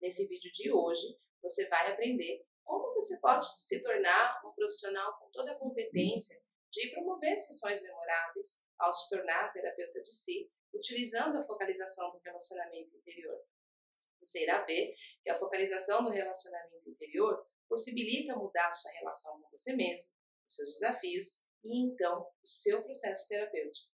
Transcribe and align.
Nesse 0.00 0.26
vídeo 0.26 0.50
de 0.52 0.70
hoje, 0.70 1.18
você 1.42 1.66
vai 1.68 1.92
aprender 1.92 2.46
como 2.64 2.94
você 2.94 3.18
pode 3.18 3.46
se 3.48 3.80
tornar 3.80 4.40
um 4.44 4.52
profissional 4.52 5.18
com 5.18 5.30
toda 5.30 5.52
a 5.52 5.58
competência 5.58 6.40
de 6.70 6.90
promover 6.90 7.36
sessões 7.38 7.80
memoráveis 7.82 8.62
ao 8.78 8.92
se 8.92 9.08
tornar 9.08 9.52
terapeuta 9.52 10.00
de 10.02 10.14
si, 10.14 10.50
utilizando 10.74 11.38
a 11.38 11.42
focalização 11.42 12.10
do 12.10 12.18
relacionamento 12.18 12.94
interior. 12.96 13.40
Você 14.20 14.42
irá 14.42 14.62
ver 14.64 14.94
que 15.22 15.30
a 15.30 15.34
focalização 15.34 16.02
no 16.02 16.10
relacionamento 16.10 16.88
interior 16.88 17.46
possibilita 17.68 18.36
mudar 18.36 18.72
sua 18.72 18.90
relação 18.92 19.40
com 19.40 19.48
você 19.50 19.74
mesmo, 19.74 20.10
os 20.48 20.54
seus 20.54 20.72
desafios 20.74 21.46
e 21.64 21.86
então 21.86 22.28
o 22.42 22.46
seu 22.46 22.82
processo 22.82 23.28
terapêutico. 23.28 23.90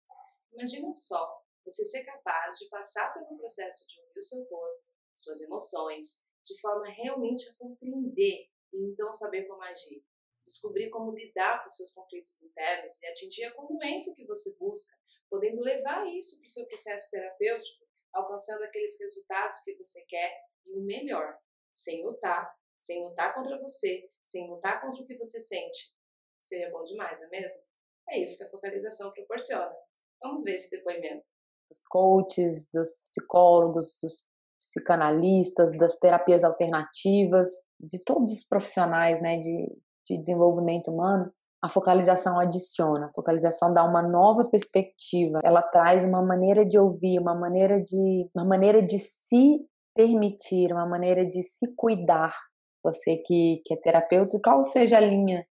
Imagina 0.54 0.92
só 0.92 1.42
você 1.64 1.86
ser 1.86 2.04
capaz 2.04 2.58
de 2.58 2.68
passar 2.68 3.14
pelo 3.14 3.38
processo 3.38 3.88
de 3.88 4.00
ouvir 4.02 4.20
o 4.20 4.24
seu 4.24 4.46
corpo, 4.46 4.84
suas 5.14 5.42
emoções, 5.42 6.22
de 6.44 6.60
forma 6.60 6.88
realmente 6.90 7.48
a 7.50 7.56
compreender 7.56 8.50
e 8.74 8.86
então 8.86 9.12
saber 9.14 9.46
como 9.48 9.62
agir. 9.64 10.04
Descobrir 10.44 10.90
como 10.90 11.12
lidar 11.12 11.64
com 11.64 11.70
seus 11.70 11.92
conflitos 11.92 12.42
internos 12.42 13.02
e 13.02 13.08
atingir 13.08 13.44
a 13.46 13.54
congruência 13.54 14.16
que 14.16 14.26
você 14.26 14.56
busca, 14.56 14.98
podendo 15.30 15.62
levar 15.62 16.08
isso 16.08 16.38
para 16.38 16.46
o 16.46 16.50
seu 16.50 16.66
processo 16.66 17.12
terapêutico, 17.12 17.86
alcançando 18.12 18.64
aqueles 18.64 19.00
resultados 19.00 19.60
que 19.64 19.76
você 19.76 20.04
quer 20.06 20.36
e 20.66 20.78
o 20.78 20.84
melhor, 20.84 21.40
sem 21.72 22.04
lutar, 22.04 22.54
sem 22.78 23.02
lutar 23.04 23.34
contra 23.36 23.60
você, 23.60 24.10
sem 24.26 24.50
lutar 24.50 24.82
contra 24.82 25.02
o 25.02 25.06
que 25.06 25.18
você 25.18 25.40
sente. 25.40 25.94
Seria 26.42 26.72
bom 26.72 26.84
demais, 26.84 27.20
não 27.20 27.28
é 27.28 27.30
mesmo? 27.30 27.62
É 28.10 28.20
isso 28.20 28.38
que 28.38 28.44
a 28.44 28.50
focalização 28.50 29.12
proporciona. 29.12 29.74
Vamos 30.22 30.44
ver 30.44 30.56
esse 30.56 30.70
depoimento. 30.70 31.30
Dos 31.70 31.88
coaches, 31.88 32.70
dos 32.72 33.04
psicólogos, 33.04 33.98
dos 34.02 34.28
psicanalistas, 34.62 35.76
das 35.78 35.98
terapias 35.98 36.44
alternativas, 36.44 37.50
de 37.80 38.04
todos 38.06 38.32
os 38.32 38.48
profissionais 38.48 39.20
né, 39.20 39.38
de, 39.38 39.76
de 40.08 40.18
desenvolvimento 40.20 40.92
humano, 40.92 41.32
a 41.64 41.68
focalização 41.68 42.40
adiciona, 42.40 43.08
a 43.08 43.14
focalização 43.14 43.74
dá 43.74 43.84
uma 43.84 44.02
nova 44.02 44.48
perspectiva, 44.50 45.40
ela 45.44 45.62
traz 45.62 46.04
uma 46.06 46.24
maneira 46.24 46.66
de 46.66 46.78
ouvir, 46.80 47.20
uma 47.20 47.36
maneira 47.36 47.82
de, 47.82 48.30
uma 48.36 48.46
maneira 48.46 48.82
de 48.82 48.98
se 48.98 49.60
permitir, 49.96 50.72
uma 50.72 50.88
maneira 50.88 51.26
de 51.26 51.44
se 51.44 51.76
cuidar. 51.76 52.36
Você 52.84 53.18
que, 53.18 53.62
que 53.64 53.76
é 53.76 53.78
terapeuta, 53.78 54.40
qual 54.44 54.64
seja 54.64 54.98
a 54.98 55.02
linha, 55.02 55.46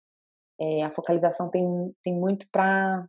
é, 0.59 0.83
a 0.83 0.91
focalização 0.91 1.50
tem, 1.50 1.67
tem 2.03 2.15
muito 2.15 2.47
para 2.50 3.06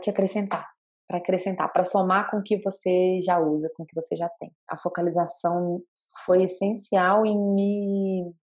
te 0.00 0.10
acrescentar 0.10 0.73
para 1.06 1.18
acrescentar, 1.18 1.72
para 1.72 1.84
somar 1.84 2.30
com 2.30 2.38
o 2.38 2.42
que 2.42 2.56
você 2.62 3.20
já 3.22 3.38
usa, 3.38 3.70
com 3.76 3.82
o 3.82 3.86
que 3.86 3.94
você 3.94 4.16
já 4.16 4.28
tem. 4.40 4.52
A 4.68 4.76
focalização 4.76 5.82
foi 6.24 6.44
essencial 6.44 7.26
em 7.26 7.38
me 7.38 8.34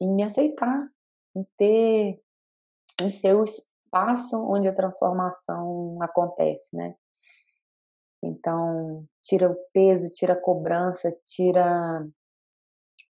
em 0.00 0.12
me 0.12 0.22
aceitar, 0.22 0.88
em 1.36 1.44
ter 1.56 2.20
em 3.00 3.10
ser 3.10 3.34
o 3.34 3.44
espaço 3.44 4.36
onde 4.48 4.68
a 4.68 4.74
transformação 4.74 5.98
acontece, 6.02 6.74
né? 6.74 6.94
Então, 8.22 9.06
tira 9.22 9.50
o 9.50 9.56
peso, 9.72 10.10
tira 10.10 10.32
a 10.32 10.40
cobrança, 10.40 11.14
tira 11.24 12.06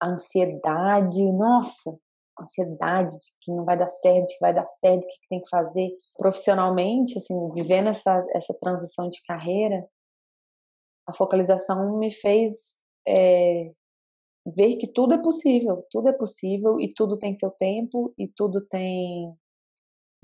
a 0.01 0.07
ansiedade. 0.07 1.31
Nossa, 1.31 1.97
ansiedade 2.39 3.17
de 3.17 3.31
que 3.41 3.51
não 3.51 3.65
vai 3.65 3.77
dar 3.77 3.87
certo, 3.87 4.27
de 4.27 4.33
que 4.33 4.39
vai 4.41 4.53
dar 4.53 4.65
certo, 4.67 5.03
o 5.03 5.07
que, 5.07 5.27
tem 5.29 5.41
que 5.41 5.49
fazer. 5.49 5.91
Profissionalmente, 6.17 7.17
assim, 7.17 7.49
vivendo 7.51 7.89
essa, 7.89 8.25
essa 8.33 8.53
transição 8.59 9.09
de 9.09 9.21
carreira, 9.23 9.87
a 11.07 11.13
focalização 11.13 11.97
me 11.97 12.11
fez 12.11 12.81
é, 13.07 13.71
ver 14.45 14.77
que 14.77 14.87
tudo 14.87 15.13
é 15.13 15.21
possível, 15.21 15.85
tudo 15.89 16.09
é 16.09 16.13
possível 16.13 16.79
e 16.79 16.93
tudo 16.93 17.17
tem 17.17 17.35
seu 17.35 17.51
tempo 17.51 18.13
e 18.17 18.27
tudo 18.27 18.65
tem 18.65 19.33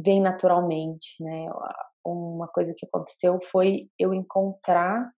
vem 0.01 0.21
naturalmente, 0.21 1.21
né? 1.21 1.47
Uma 2.05 2.47
coisa 2.47 2.73
que 2.75 2.85
aconteceu 2.85 3.37
foi 3.51 3.89
eu 3.99 4.13
encontrar 4.13 5.11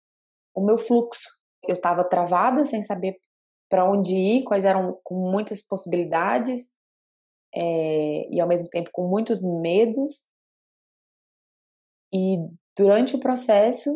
o 0.56 0.66
meu 0.66 0.78
fluxo. 0.78 1.30
Eu 1.68 1.76
estava 1.76 2.04
travada 2.04 2.66
sem 2.66 2.82
saber 2.82 3.16
para 3.70 3.90
onde 3.90 4.16
ir, 4.16 4.44
quais 4.44 4.66
eram 4.66 5.00
com 5.04 5.16
muitas 5.32 5.62
possibilidades 5.62 6.74
é, 7.54 8.30
e 8.30 8.40
ao 8.40 8.48
mesmo 8.48 8.70
tempo 8.70 8.90
com 8.92 9.08
muitos 9.08 9.42
medos. 9.42 10.30
E 12.14 12.38
durante 12.78 13.16
o 13.16 13.20
processo, 13.20 13.90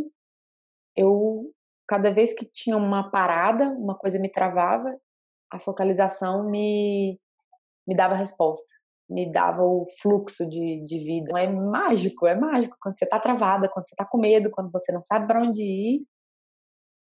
eu, 0.96 1.52
cada 1.88 2.12
vez 2.12 2.34
que 2.34 2.46
tinha 2.46 2.78
uma 2.78 3.10
parada, 3.10 3.70
uma 3.70 3.98
coisa 3.98 4.20
me 4.20 4.30
travava, 4.30 4.96
a 5.52 5.60
focalização 5.60 6.50
me, 6.50 7.20
me 7.88 7.96
dava 7.96 8.16
resposta, 8.16 8.74
me 9.10 9.32
dava 9.32 9.64
o 9.64 9.86
fluxo 10.02 10.48
de, 10.48 10.84
de 10.84 11.00
vida. 11.00 11.40
É 11.40 11.48
mágico, 11.48 12.26
é 12.26 12.36
mágico 12.36 12.78
quando 12.82 12.98
você 12.98 13.06
está 13.06 13.20
travada, 13.20 13.70
quando 13.70 13.88
você 13.88 13.94
está 13.94 14.06
com 14.06 14.18
medo, 14.18 14.50
quando 14.50 14.72
você 14.72 14.92
não 14.92 15.02
sabe 15.02 15.28
para 15.28 15.42
onde 15.42 15.64
ir. 15.64 16.06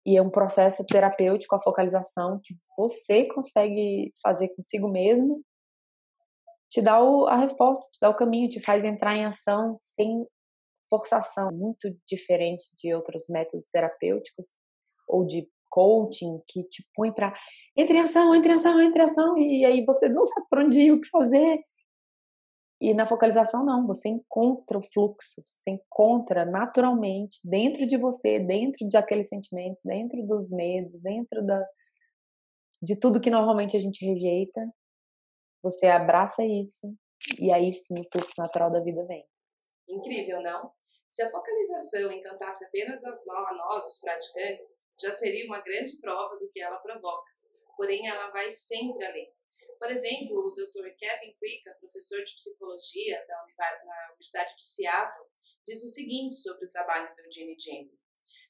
E 0.05 0.17
é 0.17 0.22
um 0.22 0.29
processo 0.29 0.85
terapêutico, 0.85 1.55
a 1.55 1.61
focalização, 1.61 2.39
que 2.43 2.55
você 2.77 3.25
consegue 3.25 4.13
fazer 4.22 4.49
consigo 4.49 4.87
mesmo 4.87 5.43
te 6.75 6.81
dá 6.81 7.02
o, 7.02 7.25
a 7.25 7.38
resposta, 7.38 7.90
te 7.90 8.00
dá 8.02 8.09
o 8.09 8.16
caminho, 8.16 8.50
te 8.50 8.59
faz 8.59 8.84
entrar 8.84 9.16
em 9.16 9.24
ação 9.24 9.78
sem 9.80 10.28
forçação, 10.90 11.50
muito 11.53 11.90
diferente 12.06 12.66
de 12.78 12.94
outros 12.94 13.28
métodos 13.30 13.69
terapêuticos 13.69 14.58
ou 15.08 15.25
de 15.25 15.50
coaching 15.69 16.41
que 16.46 16.64
te 16.66 16.85
põe 16.94 17.14
para 17.14 17.34
entre 17.78 17.97
em 17.97 18.02
ação, 18.02 18.35
entre 18.35 18.52
em 18.52 18.56
ação, 18.56 18.81
entre 18.81 19.02
em 19.02 19.06
ação 19.06 19.38
e 19.38 19.66
aí 19.66 19.85
você 19.85 20.09
não 20.09 20.25
sabe 20.25 20.47
para 20.50 20.66
onde 20.66 20.81
ir, 20.81 20.91
o 20.91 21.00
que 21.00 21.08
fazer. 21.08 21.64
E 22.81 22.94
na 22.94 23.06
focalização 23.06 23.64
não, 23.64 23.88
você 23.88 24.09
encontra 24.09 24.78
o 24.78 24.84
fluxo, 24.84 25.41
você 25.46 25.72
encontra 25.72 26.44
naturalmente 26.44 27.40
dentro 27.46 27.88
de 27.88 27.96
você, 27.96 28.38
dentro 28.38 28.85
de 28.85 28.97
aqueles 28.97 29.30
sentimentos, 29.30 29.81
dentro 29.85 30.22
dos 30.28 30.52
medos, 30.52 30.94
dentro 31.00 31.41
da 31.46 31.66
de 32.81 32.97
tudo 32.97 33.22
que 33.22 33.31
normalmente 33.31 33.78
a 33.78 33.80
gente 33.80 34.06
rejeita, 34.06 34.62
você 35.66 35.88
abraça 35.88 36.46
isso 36.46 36.96
e 37.42 37.52
aí 37.52 37.74
sim 37.74 37.96
o 38.00 38.06
fluxo 38.12 38.34
natural 38.38 38.70
da 38.70 38.80
vida 38.80 39.03
vem. 39.08 39.26
Incrível, 39.88 40.44
não? 40.44 40.72
Se 41.09 41.24
a 41.24 41.28
focalização 41.28 42.12
encantasse 42.12 42.66
apenas 42.66 43.03
a 43.03 43.09
nós, 43.09 43.88
os 43.88 44.00
praticantes, 44.00 44.78
já 45.02 45.12
seria 45.12 45.46
uma 45.46 45.62
grande 45.62 46.00
prova 46.00 46.38
do 46.38 46.48
que 46.52 46.62
ela 46.62 46.78
provoca. 46.78 47.31
Porém, 47.76 48.08
ela 48.08 48.30
vai 48.30 48.52
sempre 48.52 49.03
além. 49.06 49.34
Por 49.80 49.90
exemplo, 49.90 50.38
o 50.38 50.53
Dr. 50.53 50.88
Kevin 50.98 51.34
Krika, 51.40 51.76
professor 51.80 52.24
de 52.24 52.36
psicologia 52.36 53.26
da 53.28 53.44
Universidade 54.12 54.56
de 54.56 54.66
Seattle, 54.66 55.26
diz 55.66 55.84
o 55.84 55.88
seguinte 55.88 56.36
sobre 56.36 56.68
o 56.68 56.70
trabalho 56.70 57.14
do 57.16 57.22
Eugene 57.22 57.58
Jamie. 57.59 58.00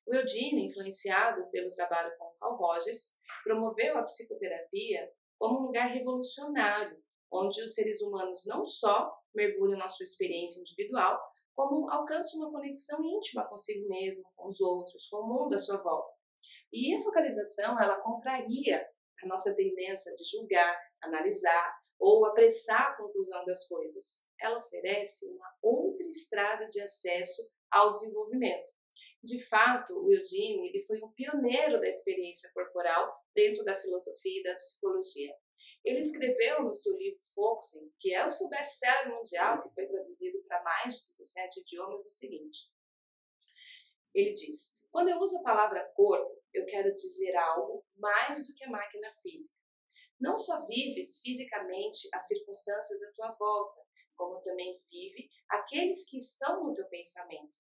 O 0.06 0.14
Eugene, 0.14 0.66
influenciado 0.66 1.50
pelo 1.50 1.74
trabalho 1.74 2.16
com 2.18 2.36
Carl 2.40 2.58
Rogers, 2.58 3.16
promoveu 3.44 3.97
a 3.97 4.03
psicoterapia 4.03 5.12
como 5.38 5.59
um 5.59 5.64
lugar 5.68 5.88
revolucionário 5.88 7.04
onde 7.35 7.62
os 7.62 7.73
seres 7.73 8.01
humanos 8.01 8.46
não 8.46 8.63
só 8.63 9.13
mergulham 9.34 9.78
na 9.78 9.90
sua 9.90 10.03
experiência 10.03 10.59
individual, 10.59 11.19
como 11.53 11.90
alcançam 11.90 12.40
uma 12.40 12.51
conexão 12.51 13.03
íntima 13.03 13.47
consigo 13.47 13.88
mesmo, 13.88 14.23
com 14.35 14.47
os 14.47 14.59
outros, 14.59 15.07
com 15.07 15.18
o 15.18 15.28
mundo 15.28 15.56
à 15.56 15.57
sua 15.57 15.78
volta. 15.78 16.13
E 16.72 16.96
a 16.96 17.00
focalização, 17.00 17.81
ela 17.81 18.01
contraria 18.01 18.85
a 19.23 19.28
nossa 19.28 19.56
tendência 19.56 20.13
de 20.16 20.23
julgar, 20.25 20.78
analisar 21.01 21.75
ou 21.97 22.25
apressar 22.25 22.91
a 22.91 22.97
conclusão 22.97 23.46
das 23.46 23.67
coisas. 23.67 24.23
Ela 24.40 24.59
oferece 24.59 25.25
uma 25.29 25.50
outra 25.62 26.07
estrada 26.07 26.67
de 26.67 26.81
acesso 26.81 27.50
ao 27.72 27.91
desenvolvimento. 27.91 28.73
De 29.23 29.44
fato, 29.44 29.94
o 30.06 30.12
Eugene 30.12 30.69
ele 30.69 30.81
foi 30.84 31.02
um 31.02 31.12
pioneiro 31.12 31.79
da 31.79 31.88
experiência 31.88 32.50
corporal 32.53 33.13
dentro 33.34 33.63
da 33.63 33.75
filosofia 33.75 34.40
e 34.40 34.43
da 34.43 34.55
psicologia. 34.55 35.34
Ele 35.84 36.00
escreveu 36.00 36.64
no 36.64 36.73
seu 36.73 36.97
livro 36.97 37.20
Foxing, 37.34 37.91
que 38.00 38.14
é 38.14 38.26
o 38.26 38.32
seu 38.32 38.50
best-seller 38.50 39.16
mundial, 39.16 39.62
que 39.62 39.73
foi 39.73 39.88
traduzido 39.88 40.41
para 40.47 40.64
mais 40.64 40.97
de 40.97 41.03
17 41.03 41.62
idiomas, 41.62 42.06
o 42.06 42.09
seguinte. 42.09 42.72
Ele 44.14 44.34
diz: 44.34 44.79
Quando 44.91 45.09
eu 45.09 45.20
uso 45.20 45.38
a 45.40 45.44
palavra 45.44 45.91
corpo, 45.96 46.41
eu 46.53 46.66
quero 46.66 46.94
dizer 46.96 47.35
algo 47.35 47.85
mais 47.96 48.47
do 48.47 48.53
que 48.53 48.64
a 48.64 48.70
máquina 48.70 49.09
física. 49.22 49.59
Não 50.20 50.38
só 50.38 50.66
vives 50.66 51.20
fisicamente 51.20 52.08
as 52.14 52.26
circunstâncias 52.28 53.03
à 53.03 53.11
tua 53.11 53.32
volta, 53.34 53.82
como 54.16 54.41
também 54.41 54.79
vive 54.90 55.29
aqueles 55.50 56.09
que 56.09 56.18
estão 56.18 56.64
no 56.64 56.73
teu 56.73 56.88
pensamento. 56.88 57.53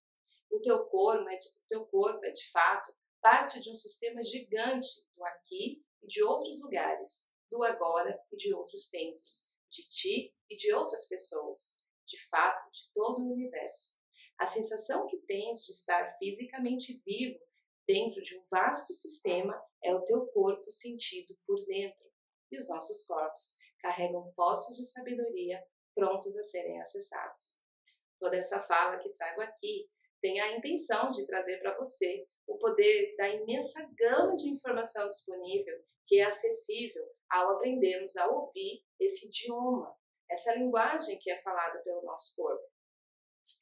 O 0.49 0.61
teu 0.61 0.85
corpo 0.85 1.27
é 1.27 1.35
de, 1.35 1.47
o 1.49 1.67
teu 1.67 1.85
corpo 1.87 2.25
é 2.25 2.31
de 2.31 2.49
fato 2.49 2.95
parte 3.21 3.59
de 3.59 3.69
um 3.69 3.73
sistema 3.73 4.21
gigante 4.21 4.87
do 5.15 5.25
aqui 5.25 5.83
e 6.01 6.07
de 6.07 6.23
outros 6.23 6.61
lugares, 6.61 7.27
do 7.55 7.63
agora 7.63 8.19
e 8.31 8.35
de 8.35 8.53
outros 8.53 8.89
tempos, 8.89 9.53
de 9.71 9.87
ti 9.87 10.35
e 10.49 10.55
de 10.57 10.73
outras 10.73 11.07
pessoas, 11.07 11.77
de 12.05 12.21
fato, 12.27 12.69
de 12.69 12.91
todo 12.93 13.23
o 13.23 13.31
universo. 13.31 13.95
A 14.37 14.45
sensação 14.45 15.07
que 15.07 15.17
tens 15.19 15.65
de 15.65 15.71
estar 15.71 16.07
fisicamente 16.17 17.01
vivo 17.05 17.39
dentro 17.87 18.21
de 18.21 18.37
um 18.37 18.43
vasto 18.49 18.91
sistema, 18.93 19.61
é 19.83 19.93
o 19.93 20.03
teu 20.03 20.25
corpo 20.27 20.71
sentido 20.71 21.37
por 21.45 21.63
dentro. 21.65 22.05
E 22.51 22.57
os 22.57 22.67
nossos 22.67 23.05
corpos 23.05 23.57
carregam 23.79 24.33
postos 24.35 24.77
de 24.77 24.85
sabedoria 24.85 25.63
prontos 25.93 26.35
a 26.35 26.43
serem 26.43 26.81
acessados. 26.81 27.61
Toda 28.19 28.37
essa 28.37 28.59
fala 28.59 28.97
que 28.97 29.09
trago 29.09 29.41
aqui 29.41 29.89
tem 30.25 30.41
a 30.41 30.57
intenção 30.57 31.07
de 31.07 31.23
trazer 31.27 31.59
para 31.59 31.77
você 31.77 32.27
o 32.47 32.57
poder 32.57 33.15
da 33.15 33.29
imensa 33.29 33.87
gama 33.95 34.35
de 34.35 34.49
informação 34.49 35.05
disponível 35.05 35.77
que 36.07 36.19
é 36.19 36.23
acessível 36.23 37.05
ao 37.29 37.51
aprendermos 37.51 38.15
a 38.17 38.27
ouvir 38.27 38.83
esse 38.99 39.27
idioma, 39.27 39.95
essa 40.27 40.55
linguagem 40.55 41.19
que 41.19 41.29
é 41.29 41.37
falada 41.37 41.77
pelo 41.83 42.01
nosso 42.01 42.35
corpo. 42.35 42.63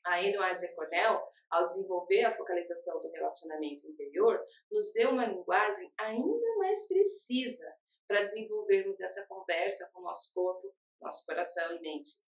A 0.06 0.24
Enoise 0.24 0.74
Cornell, 0.74 1.22
ao 1.50 1.66
desenvolver 1.66 2.24
a 2.24 2.32
focalização 2.32 3.02
do 3.02 3.12
relacionamento 3.12 3.86
interior, 3.86 4.42
nos 4.72 4.94
deu 4.94 5.10
uma 5.10 5.26
linguagem 5.26 5.92
ainda 6.00 6.58
mais 6.60 6.88
precisa 6.88 7.76
para 8.08 8.22
desenvolvermos 8.22 9.02
essa 9.02 9.26
conversa 9.28 9.90
com 9.92 10.00
o 10.00 10.04
nosso 10.04 10.34
corpo, 10.34 10.74
nosso 11.02 11.26
coração 11.26 11.76
e 11.76 11.82
mente. 11.82 12.23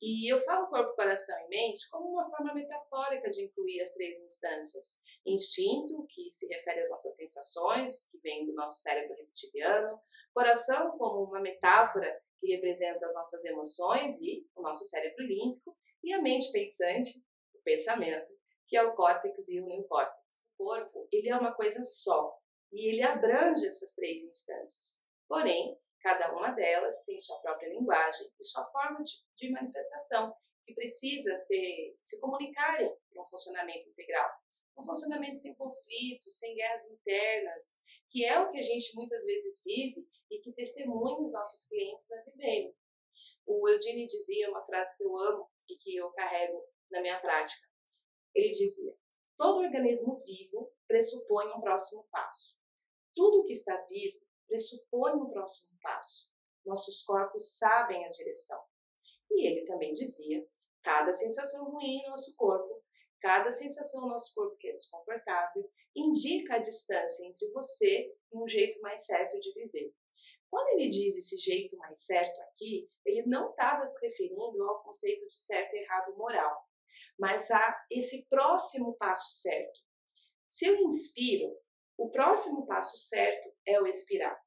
E 0.00 0.30
eu 0.30 0.38
falo 0.38 0.68
corpo, 0.68 0.94
coração 0.94 1.36
e 1.46 1.48
mente 1.48 1.88
como 1.90 2.10
uma 2.10 2.28
forma 2.28 2.52
metafórica 2.52 3.30
de 3.30 3.44
incluir 3.44 3.80
as 3.80 3.90
três 3.90 4.18
instâncias. 4.18 4.98
Instinto, 5.26 6.06
que 6.08 6.30
se 6.30 6.46
refere 6.46 6.80
às 6.80 6.90
nossas 6.90 7.16
sensações, 7.16 8.10
que 8.10 8.18
vem 8.18 8.46
do 8.46 8.54
nosso 8.54 8.82
cérebro 8.82 9.16
reptiliano. 9.16 9.98
Coração, 10.32 10.96
como 10.98 11.24
uma 11.24 11.40
metáfora 11.40 12.20
que 12.40 12.54
representa 12.54 13.06
as 13.06 13.14
nossas 13.14 13.44
emoções 13.44 14.20
e 14.20 14.46
o 14.54 14.62
nosso 14.62 14.84
cérebro 14.84 15.24
límbico. 15.24 15.76
E 16.02 16.12
a 16.12 16.20
mente 16.20 16.52
pensante, 16.52 17.10
o 17.54 17.62
pensamento, 17.62 18.30
que 18.68 18.76
é 18.76 18.82
o 18.82 18.94
córtex 18.94 19.48
e 19.48 19.60
o 19.60 19.64
neocórtex. 19.64 20.48
O 20.58 20.64
corpo, 20.64 21.08
ele 21.10 21.30
é 21.30 21.36
uma 21.36 21.54
coisa 21.54 21.82
só 21.82 22.38
e 22.74 22.88
ele 22.88 23.02
abrange 23.02 23.66
essas 23.66 23.94
três 23.94 24.22
instâncias. 24.22 25.04
Porém, 25.28 25.78
Cada 26.04 26.34
uma 26.34 26.50
delas 26.50 27.02
tem 27.06 27.18
sua 27.18 27.40
própria 27.40 27.70
linguagem 27.70 28.30
e 28.38 28.44
sua 28.44 28.62
forma 28.66 29.02
de, 29.02 29.14
de 29.38 29.50
manifestação, 29.50 30.36
que 30.62 30.74
precisa 30.74 31.34
ser, 31.34 31.96
se 32.02 32.20
comunicarem 32.20 32.94
um 33.16 33.24
funcionamento 33.24 33.88
integral. 33.88 34.30
Um 34.76 34.82
funcionamento 34.82 35.38
sem 35.38 35.54
conflitos, 35.54 36.38
sem 36.38 36.54
guerras 36.56 36.86
internas, 36.90 37.80
que 38.10 38.22
é 38.22 38.38
o 38.38 38.50
que 38.50 38.58
a 38.58 38.62
gente 38.62 38.94
muitas 38.94 39.24
vezes 39.24 39.62
vive 39.64 40.06
e 40.30 40.40
que 40.40 40.52
testemunha 40.52 41.16
os 41.20 41.32
nossos 41.32 41.66
clientes 41.66 42.12
a 42.12 42.20
viverem. 42.20 42.76
O 43.46 43.66
Eugene 43.66 44.06
dizia 44.06 44.50
uma 44.50 44.62
frase 44.62 44.94
que 44.98 45.04
eu 45.04 45.16
amo 45.16 45.50
e 45.70 45.74
que 45.74 45.96
eu 45.96 46.10
carrego 46.10 46.68
na 46.90 47.00
minha 47.00 47.18
prática. 47.18 47.66
Ele 48.34 48.50
dizia: 48.50 48.94
todo 49.38 49.62
organismo 49.62 50.16
vivo 50.16 50.70
pressupõe 50.86 51.50
um 51.54 51.62
próximo 51.62 52.06
passo. 52.10 52.60
Tudo 53.14 53.46
que 53.46 53.52
está 53.52 53.80
vivo 53.88 54.23
pressupõe 54.46 55.12
um 55.12 55.30
próximo 55.30 55.76
passo. 55.82 56.32
Nossos 56.64 57.02
corpos 57.02 57.56
sabem 57.56 58.04
a 58.04 58.08
direção. 58.08 58.62
E 59.30 59.46
ele 59.46 59.64
também 59.64 59.92
dizia: 59.92 60.46
cada 60.82 61.12
sensação 61.12 61.70
ruim 61.70 61.98
em 61.98 62.10
nosso 62.10 62.36
corpo, 62.36 62.82
cada 63.20 63.50
sensação 63.52 64.02
no 64.02 64.08
nosso 64.08 64.34
corpo 64.34 64.56
que 64.56 64.68
é 64.68 64.72
desconfortável, 64.72 65.70
indica 65.94 66.56
a 66.56 66.58
distância 66.58 67.26
entre 67.26 67.50
você 67.52 68.14
e 68.32 68.36
um 68.36 68.48
jeito 68.48 68.80
mais 68.80 69.04
certo 69.04 69.38
de 69.40 69.52
viver. 69.52 69.94
Quando 70.50 70.68
ele 70.68 70.88
diz 70.88 71.16
esse 71.16 71.36
jeito 71.36 71.76
mais 71.78 71.98
certo 72.04 72.40
aqui, 72.42 72.88
ele 73.04 73.26
não 73.26 73.50
estava 73.50 73.84
se 73.84 73.98
referindo 74.04 74.62
ao 74.62 74.82
conceito 74.84 75.26
de 75.26 75.36
certo 75.36 75.74
e 75.74 75.80
errado 75.80 76.16
moral, 76.16 76.68
mas 77.18 77.50
a 77.50 77.84
esse 77.90 78.24
próximo 78.28 78.94
passo 78.94 79.40
certo. 79.40 79.80
Se 80.48 80.66
eu 80.66 80.76
inspiro, 80.76 81.58
o 81.96 82.10
próximo 82.10 82.66
passo 82.66 82.96
certo 82.96 83.52
é 83.66 83.80
o 83.80 83.86
expirar. 83.86 84.38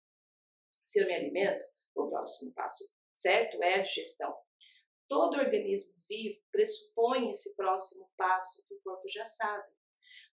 Se 0.85 0.99
eu 0.99 1.07
me 1.07 1.13
alimento, 1.13 1.63
o 1.95 2.09
próximo 2.09 2.53
passo 2.53 2.83
certo 3.13 3.61
é 3.63 3.81
a 3.81 3.83
gestão. 3.83 4.35
Todo 5.07 5.37
organismo 5.37 5.95
vivo 6.07 6.39
pressupõe 6.51 7.29
esse 7.29 7.55
próximo 7.55 8.09
passo 8.17 8.65
que 8.67 8.73
o 8.73 8.81
corpo 8.81 9.07
já 9.07 9.25
sabe. 9.25 9.67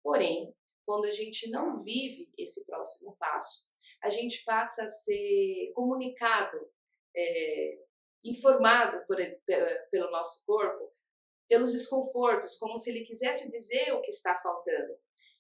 Porém, 0.04 0.54
quando 0.86 1.06
a 1.06 1.12
gente 1.12 1.50
não 1.50 1.82
vive 1.84 2.32
esse 2.38 2.66
próximo 2.66 3.16
passo, 3.18 3.66
a 4.04 4.10
gente 4.10 4.44
passa 4.44 4.84
a 4.84 4.88
ser 4.88 5.72
comunicado, 5.74 6.58
é, 7.16 7.80
informado 8.24 9.06
por, 9.06 9.18
pelo 9.90 10.12
nosso 10.12 10.46
corpo 10.46 10.94
pelos 11.48 11.72
desconfortos, 11.72 12.56
como 12.58 12.78
se 12.78 12.90
ele 12.90 13.06
quisesse 13.06 13.50
dizer 13.50 13.94
o 13.94 14.02
que 14.02 14.12
está 14.12 14.36
faltando. 14.36 14.94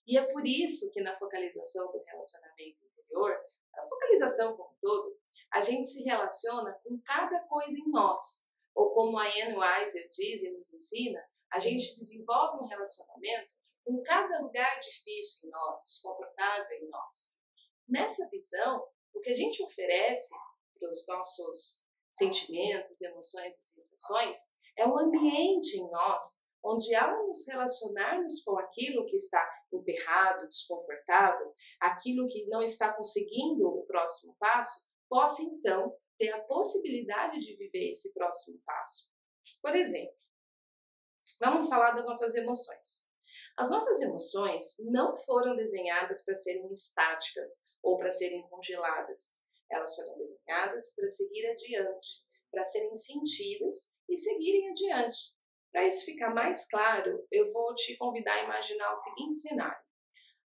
E 0.07 0.18
é 0.18 0.24
por 0.31 0.45
isso 0.48 0.92
que 0.94 1.01
na 1.01 1.13
focalização 1.13 1.92
do 1.92 2.01
relacionamento 2.01 2.80
interior, 2.86 3.38
a 3.75 3.83
focalização 3.83 4.56
como 4.56 4.71
um 4.71 4.77
todo, 4.81 5.18
a 5.51 5.62
gente 5.62 5.88
se 5.88 6.01
relaciona 6.04 6.74
com 6.83 7.00
cada 7.06 7.39
coisa 7.42 7.77
em 7.77 7.89
nós. 7.89 8.48
Ou 8.74 8.94
como 8.94 9.18
a 9.18 9.25
Anne 9.25 9.57
Weiser 9.57 10.07
diz 10.09 10.44
e 10.44 10.51
nos 10.51 10.74
ensina, 10.74 11.21
a 11.51 11.59
gente 11.59 11.94
desenvolve 11.94 12.63
um 12.63 12.68
relacionamento 12.68 13.56
com 13.83 14.01
cada 14.04 14.42
lugar 14.42 14.80
difícil 14.80 15.48
em 15.48 15.51
nós, 15.51 15.86
desconfortável 15.86 16.77
em 16.77 16.89
nós. 16.89 17.36
Nessa 17.88 18.27
visão, 18.30 18.86
o 19.13 19.19
que 19.19 19.30
a 19.30 19.36
gente 19.36 19.63
oferece 19.63 20.33
para 20.80 20.92
os 20.92 21.07
nossos 21.07 21.86
sentimentos, 22.12 23.01
emoções 23.01 23.56
e 23.56 23.81
sensações 23.81 24.38
é 24.77 24.86
um 24.86 24.98
ambiente 24.98 25.77
em 25.77 25.89
nós 25.89 26.46
onde 26.63 26.94
ao 26.95 27.27
nos 27.27 27.45
relacionarmos 27.48 28.44
com 28.44 28.57
aquilo 28.57 29.06
que 29.06 29.15
está 29.15 29.44
emperrado, 29.71 30.48
desconfortável, 30.48 31.54
aquilo 31.80 32.27
que 32.27 32.48
não 32.48 32.62
está 32.62 32.94
conseguindo 32.94 33.68
o 33.68 33.86
próximo 33.86 34.36
passo, 34.39 34.88
possa 35.09 35.42
então 35.44 35.95
ter 36.18 36.30
a 36.31 36.42
possibilidade 36.42 37.39
de 37.39 37.56
viver 37.56 37.89
esse 37.89 38.13
próximo 38.13 38.59
passo. 38.65 39.09
Por 39.62 39.75
exemplo, 39.75 40.15
vamos 41.39 41.68
falar 41.69 41.92
das 41.92 42.06
nossas 42.06 42.36
emoções. 42.36 43.07
As 43.57 43.69
nossas 43.69 44.00
emoções 44.01 44.75
não 44.80 45.15
foram 45.15 45.56
desenhadas 45.56 46.24
para 46.24 46.36
serem 46.36 46.71
estáticas 46.71 47.48
ou 47.81 47.98
para 47.98 48.12
serem 48.12 48.48
congeladas. 48.50 49.42
Elas 49.69 49.95
foram 49.95 50.18
desenhadas 50.18 50.94
para 50.95 51.07
seguir 51.07 51.48
adiante, 51.48 52.24
para 52.51 52.63
serem 52.63 52.95
sentidas 52.95 53.94
e 54.07 54.15
seguirem 54.15 54.69
adiante, 54.69 55.36
para 55.77 55.85
isso 55.85 56.06
ficar 56.06 56.33
mais 56.33 56.68
claro, 56.68 57.24
eu 57.31 57.53
vou 57.53 57.75
te 57.75 57.95
convidar 57.97 58.33
a 58.33 58.44
imaginar 58.45 58.91
o 58.91 58.95
seguinte 58.95 59.38
cenário: 59.38 59.77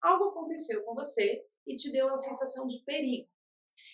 algo 0.02 0.30
aconteceu 0.30 0.84
com 0.84 0.96
você 0.96 1.46
e 1.68 1.76
te 1.76 1.92
deu 1.92 2.12
a 2.12 2.18
sensação 2.18 2.66
de 2.66 2.84
perigo. 2.84 3.30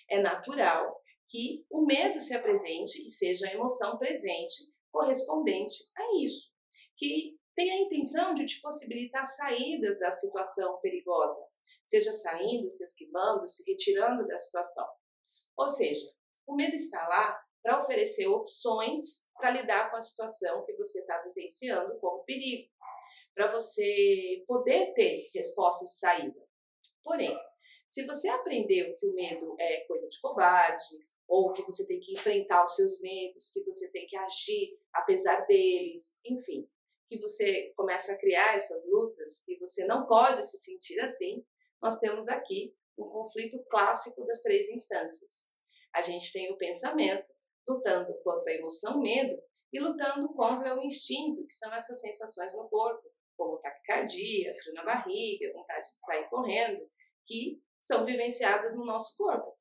É 0.09 0.21
natural 0.21 0.97
que 1.27 1.65
o 1.69 1.85
medo 1.85 2.21
se 2.21 2.33
apresente 2.33 3.05
e 3.05 3.09
seja 3.09 3.49
a 3.49 3.53
emoção 3.53 3.97
presente 3.97 4.73
correspondente 4.89 5.75
a 5.97 6.23
isso, 6.23 6.53
que 6.95 7.37
tem 7.53 7.69
a 7.69 7.81
intenção 7.81 8.33
de 8.33 8.45
te 8.45 8.61
possibilitar 8.61 9.25
saídas 9.27 9.99
da 9.99 10.11
situação 10.11 10.79
perigosa, 10.79 11.45
seja 11.85 12.13
saindo, 12.13 12.69
se 12.69 12.81
esquivando, 12.81 13.49
se 13.49 13.69
retirando 13.69 14.25
da 14.25 14.37
situação. 14.37 14.87
Ou 15.57 15.67
seja, 15.67 16.07
o 16.47 16.55
medo 16.55 16.75
está 16.75 17.05
lá 17.09 17.37
para 17.65 17.79
oferecer 17.79 18.27
opções 18.27 19.27
para 19.33 19.49
lidar 19.49 19.89
com 19.89 19.97
a 19.97 20.01
situação 20.01 20.63
que 20.63 20.73
você 20.75 20.99
está 20.99 21.19
vivenciando 21.23 21.97
como 21.99 22.23
perigo, 22.23 22.69
para 23.33 23.51
você 23.51 24.43
poder 24.45 24.93
ter 24.93 25.27
respostas 25.33 25.89
de 25.89 25.97
saída. 25.97 26.47
Porém, 27.03 27.35
se 27.89 28.05
você 28.05 28.27
aprendeu 28.29 28.95
que 28.95 29.07
o 29.07 29.15
medo 29.15 29.55
é 29.59 29.81
coisa 29.87 30.07
de 30.07 30.21
covarde, 30.21 30.83
ou 31.27 31.53
que 31.53 31.63
você 31.63 31.87
tem 31.87 31.99
que 31.99 32.13
enfrentar 32.13 32.63
os 32.63 32.75
seus 32.75 33.01
medos, 33.01 33.49
que 33.51 33.63
você 33.63 33.89
tem 33.89 34.05
que 34.05 34.15
agir 34.15 34.79
apesar 34.93 35.41
deles, 35.47 36.19
enfim, 36.23 36.69
que 37.09 37.17
você 37.17 37.73
começa 37.75 38.13
a 38.13 38.17
criar 38.19 38.55
essas 38.55 38.87
lutas 38.87 39.43
e 39.47 39.57
você 39.57 39.85
não 39.85 40.05
pode 40.05 40.45
se 40.45 40.59
sentir 40.59 40.99
assim, 40.99 41.43
nós 41.81 41.97
temos 41.97 42.27
aqui 42.27 42.75
um 42.95 43.05
conflito 43.05 43.57
clássico 43.71 44.23
das 44.23 44.41
três 44.41 44.69
instâncias. 44.69 45.49
A 45.91 46.03
gente 46.03 46.31
tem 46.31 46.51
o 46.51 46.57
pensamento, 46.57 47.33
lutando 47.67 48.13
contra 48.23 48.51
a 48.51 48.55
emoção 48.55 49.01
medo 49.01 49.37
e 49.71 49.79
lutando 49.79 50.33
contra 50.33 50.75
o 50.77 50.83
instinto, 50.83 51.45
que 51.45 51.53
são 51.53 51.73
essas 51.73 51.99
sensações 51.99 52.55
no 52.55 52.69
corpo, 52.69 53.03
como 53.35 53.57
taquicardia, 53.57 54.53
frio 54.55 54.73
na 54.73 54.83
barriga, 54.83 55.51
vontade 55.53 55.89
de 55.89 55.99
sair 55.99 56.29
correndo, 56.29 56.89
que 57.25 57.61
são 57.81 58.05
vivenciadas 58.05 58.75
no 58.75 58.85
nosso 58.85 59.15
corpo. 59.17 59.57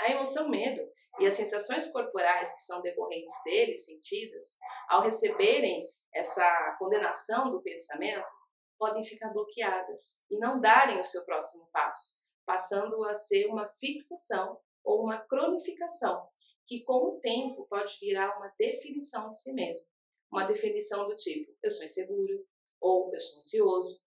A 0.00 0.10
emoção 0.10 0.48
medo 0.48 0.80
e 1.18 1.26
as 1.26 1.36
sensações 1.36 1.90
corporais 1.92 2.52
que 2.52 2.60
são 2.60 2.80
decorrentes 2.80 3.34
dele, 3.44 3.76
sentidas, 3.76 4.56
ao 4.88 5.02
receberem 5.02 5.88
essa 6.14 6.76
condenação 6.78 7.50
do 7.50 7.62
pensamento, 7.62 8.32
podem 8.78 9.02
ficar 9.02 9.32
bloqueadas 9.32 10.24
e 10.30 10.38
não 10.38 10.60
darem 10.60 11.00
o 11.00 11.04
seu 11.04 11.24
próximo 11.24 11.68
passo, 11.72 12.22
passando 12.46 13.04
a 13.04 13.14
ser 13.14 13.46
uma 13.46 13.68
fixação 13.68 14.58
ou 14.84 15.02
uma 15.02 15.18
cronificação 15.18 16.28
que 16.68 16.84
com 16.84 17.16
o 17.16 17.20
tempo 17.20 17.66
pode 17.66 17.98
virar 17.98 18.36
uma 18.36 18.52
definição 18.58 19.26
de 19.28 19.40
si 19.40 19.52
mesmo. 19.54 19.88
Uma 20.30 20.44
definição 20.44 21.06
do 21.06 21.16
tipo, 21.16 21.50
eu 21.62 21.70
sou 21.70 21.84
inseguro, 21.84 22.46
ou 22.78 23.10
eu 23.12 23.18
sou 23.18 23.38
ansioso. 23.38 24.02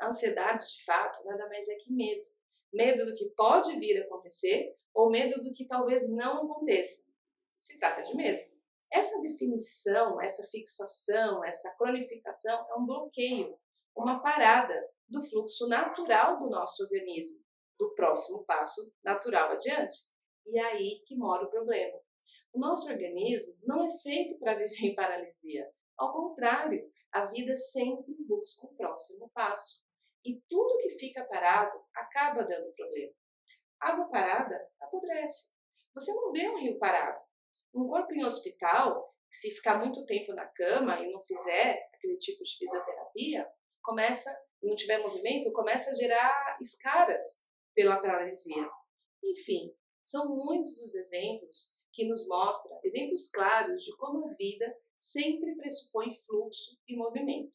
A 0.00 0.08
ansiedade, 0.08 0.64
de 0.66 0.84
fato, 0.84 1.22
nada 1.24 1.46
mais 1.48 1.68
é 1.68 1.74
que 1.76 1.92
medo. 1.92 2.26
Medo 2.72 3.04
do 3.04 3.14
que 3.14 3.28
pode 3.36 3.78
vir 3.78 4.00
a 4.00 4.04
acontecer 4.06 4.74
ou 4.94 5.10
medo 5.10 5.38
do 5.42 5.52
que 5.52 5.66
talvez 5.66 6.08
não 6.08 6.44
aconteça. 6.44 7.04
Se 7.58 7.78
trata 7.78 8.02
de 8.02 8.16
medo. 8.16 8.40
Essa 8.90 9.20
definição, 9.20 10.20
essa 10.20 10.42
fixação, 10.44 11.44
essa 11.44 11.74
cronificação 11.76 12.66
é 12.70 12.74
um 12.74 12.86
bloqueio, 12.86 13.54
uma 13.94 14.22
parada 14.22 14.74
do 15.06 15.22
fluxo 15.22 15.68
natural 15.68 16.38
do 16.38 16.48
nosso 16.48 16.82
organismo, 16.82 17.42
do 17.78 17.94
próximo 17.94 18.44
passo 18.44 18.90
natural 19.04 19.52
adiante. 19.52 19.94
E 20.48 20.58
é 20.58 20.64
aí 20.64 21.02
que 21.06 21.16
mora 21.16 21.44
o 21.44 21.50
problema. 21.50 22.00
O 22.52 22.58
nosso 22.58 22.90
organismo 22.90 23.54
não 23.62 23.84
é 23.84 23.90
feito 24.02 24.38
para 24.38 24.54
viver 24.54 24.86
em 24.86 24.94
paralisia. 24.94 25.70
Ao 25.96 26.12
contrário, 26.12 26.90
a 27.12 27.24
vida 27.24 27.54
sempre 27.56 28.14
busca 28.26 28.66
o 28.66 28.74
próximo 28.74 29.30
passo. 29.30 29.82
E 30.24 30.40
tudo 30.48 30.78
que 30.78 30.90
fica 30.90 31.24
parado 31.24 31.78
acaba 31.94 32.44
dando 32.44 32.72
problema. 32.72 33.12
Água 33.80 34.08
parada 34.08 34.58
apodrece. 34.80 35.52
Você 35.94 36.12
não 36.12 36.32
vê 36.32 36.48
um 36.48 36.58
rio 36.58 36.78
parado. 36.78 37.20
Um 37.74 37.86
corpo 37.86 38.12
em 38.14 38.24
hospital, 38.24 39.14
se 39.30 39.50
ficar 39.50 39.78
muito 39.78 40.04
tempo 40.06 40.32
na 40.32 40.46
cama 40.46 41.00
e 41.00 41.10
não 41.10 41.20
fizer 41.20 41.88
aquele 41.94 42.16
tipo 42.16 42.42
de 42.42 42.56
fisioterapia, 42.56 43.48
começa, 43.82 44.34
não 44.62 44.74
tiver 44.74 44.98
movimento, 44.98 45.52
começa 45.52 45.90
a 45.90 45.94
gerar 45.94 46.56
escaras 46.60 47.46
pela 47.74 48.00
paralisia. 48.00 48.68
Enfim, 49.22 49.74
são 50.08 50.34
muitos 50.34 50.78
os 50.80 50.94
exemplos 50.94 51.76
que 51.92 52.08
nos 52.08 52.26
mostram, 52.26 52.80
exemplos 52.82 53.30
claros 53.30 53.82
de 53.82 53.94
como 53.96 54.26
a 54.26 54.32
vida 54.34 54.74
sempre 54.96 55.54
pressupõe 55.54 56.14
fluxo 56.14 56.80
e 56.88 56.96
movimento. 56.96 57.52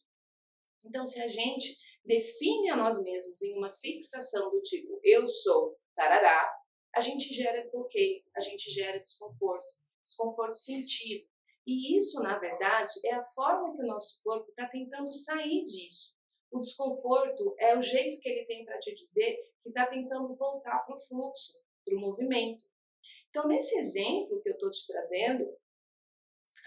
Então, 0.86 1.04
se 1.04 1.20
a 1.20 1.28
gente 1.28 1.76
define 2.06 2.70
a 2.70 2.76
nós 2.76 3.02
mesmos 3.02 3.42
em 3.42 3.58
uma 3.58 3.72
fixação 3.72 4.52
do 4.52 4.62
tipo 4.62 5.00
eu 5.04 5.28
sou 5.28 5.76
tarará, 5.96 6.48
a 6.94 7.02
gente 7.02 7.34
gera 7.34 7.68
bloqueio, 7.72 8.24
a 8.36 8.40
gente 8.40 8.70
gera 8.70 9.00
desconforto, 9.00 9.74
desconforto 10.00 10.56
sentido. 10.56 11.28
E 11.66 11.98
isso, 11.98 12.22
na 12.22 12.38
verdade, 12.38 12.92
é 13.06 13.16
a 13.16 13.24
forma 13.24 13.76
que 13.76 13.82
o 13.82 13.88
nosso 13.88 14.22
corpo 14.22 14.50
está 14.52 14.68
tentando 14.68 15.12
sair 15.12 15.64
disso. 15.64 16.14
O 16.52 16.60
desconforto 16.60 17.56
é 17.58 17.76
o 17.76 17.82
jeito 17.82 18.20
que 18.20 18.30
ele 18.30 18.46
tem 18.46 18.64
para 18.64 18.78
te 18.78 18.94
dizer 18.94 19.38
que 19.64 19.70
está 19.70 19.88
tentando 19.88 20.36
voltar 20.36 20.86
para 20.86 20.96
o 20.96 21.00
fluxo, 21.00 21.64
para 21.84 21.96
o 21.96 22.00
movimento. 22.00 22.64
Então, 23.30 23.48
nesse 23.48 23.76
exemplo 23.78 24.42
que 24.42 24.50
eu 24.50 24.54
estou 24.54 24.70
te 24.72 24.86
trazendo 24.88 25.46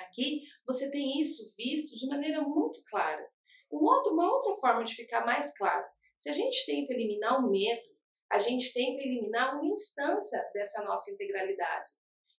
aqui, 0.00 0.42
você 0.66 0.90
tem 0.90 1.20
isso 1.20 1.54
visto 1.56 1.94
de 1.96 2.06
maneira 2.08 2.42
muito 2.42 2.82
clara. 2.90 3.26
Um 3.72 3.78
outro, 3.84 4.12
uma 4.12 4.30
outra 4.30 4.52
forma 4.54 4.84
de 4.84 4.94
ficar 4.94 5.24
mais 5.24 5.56
claro: 5.56 5.86
se 6.18 6.28
a 6.28 6.32
gente 6.32 6.64
tenta 6.66 6.92
eliminar 6.92 7.38
o 7.38 7.50
medo, 7.50 7.96
a 8.30 8.38
gente 8.38 8.72
tenta 8.72 9.02
eliminar 9.02 9.54
uma 9.54 9.66
instância 9.66 10.42
dessa 10.52 10.82
nossa 10.82 11.10
integralidade. 11.10 11.90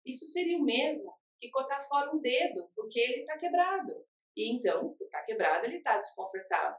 Isso 0.04 0.26
seria 0.26 0.58
o 0.58 0.64
mesmo 0.64 1.12
que 1.40 1.50
cortar 1.50 1.80
fora 1.80 2.14
um 2.14 2.20
dedo, 2.20 2.70
porque 2.74 2.98
ele 2.98 3.20
está 3.20 3.38
quebrado. 3.38 4.04
E 4.36 4.54
então, 4.54 4.94
por 4.94 5.04
estar 5.04 5.20
tá 5.20 5.24
quebrado, 5.24 5.66
ele 5.66 5.78
está 5.78 5.96
desconfortável. 5.96 6.76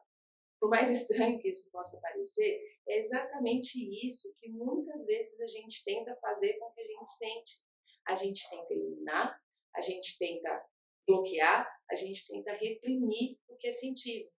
Por 0.60 0.70
mais 0.70 0.90
estranho 0.90 1.40
que 1.40 1.50
isso 1.50 1.72
possa 1.72 2.00
parecer, 2.02 2.60
é 2.88 2.98
exatamente 2.98 3.78
isso 4.06 4.36
que 4.40 4.50
muitas 4.50 5.06
vezes 5.06 5.40
a 5.40 5.48
gente 5.48 5.84
tenta 5.84 6.14
fazer 6.16 6.54
com 6.58 6.66
o 6.66 6.72
que 6.72 6.82
a 6.82 6.88
gente 6.88 7.10
sente. 7.10 7.62
A 8.08 8.16
gente 8.16 8.50
tenta 8.50 8.74
eliminar, 8.74 9.40
a 9.76 9.82
gente 9.82 10.18
tenta 10.18 10.66
bloquear, 11.08 11.70
a 11.90 11.96
gente 11.96 12.26
tenta 12.28 12.54
reprimir 12.54 13.38
o 13.48 13.56
que 13.58 13.68
é 13.68 13.72
sentido. 13.72 14.30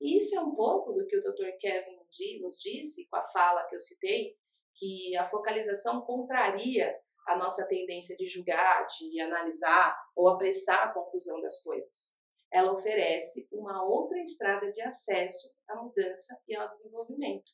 E 0.00 0.16
isso 0.16 0.36
é 0.36 0.40
um 0.40 0.54
pouco 0.54 0.92
do 0.92 1.06
que 1.06 1.16
o 1.16 1.20
Dr. 1.20 1.56
Kevin 1.58 1.98
nos 2.40 2.58
disse 2.58 3.06
com 3.08 3.16
a 3.16 3.24
fala 3.24 3.66
que 3.66 3.74
eu 3.74 3.80
citei, 3.80 4.36
que 4.74 5.16
a 5.16 5.24
focalização 5.24 6.02
contraria 6.02 6.96
a 7.26 7.36
nossa 7.36 7.66
tendência 7.66 8.16
de 8.16 8.26
julgar, 8.26 8.86
de 8.86 9.20
analisar 9.20 9.94
ou 10.14 10.28
apressar 10.28 10.84
a 10.84 10.92
conclusão 10.92 11.40
das 11.40 11.62
coisas. 11.62 12.17
Ela 12.52 12.72
oferece 12.72 13.46
uma 13.52 13.84
outra 13.84 14.20
estrada 14.20 14.70
de 14.70 14.80
acesso 14.80 15.54
à 15.68 15.76
mudança 15.76 16.40
e 16.48 16.56
ao 16.56 16.68
desenvolvimento. 16.68 17.52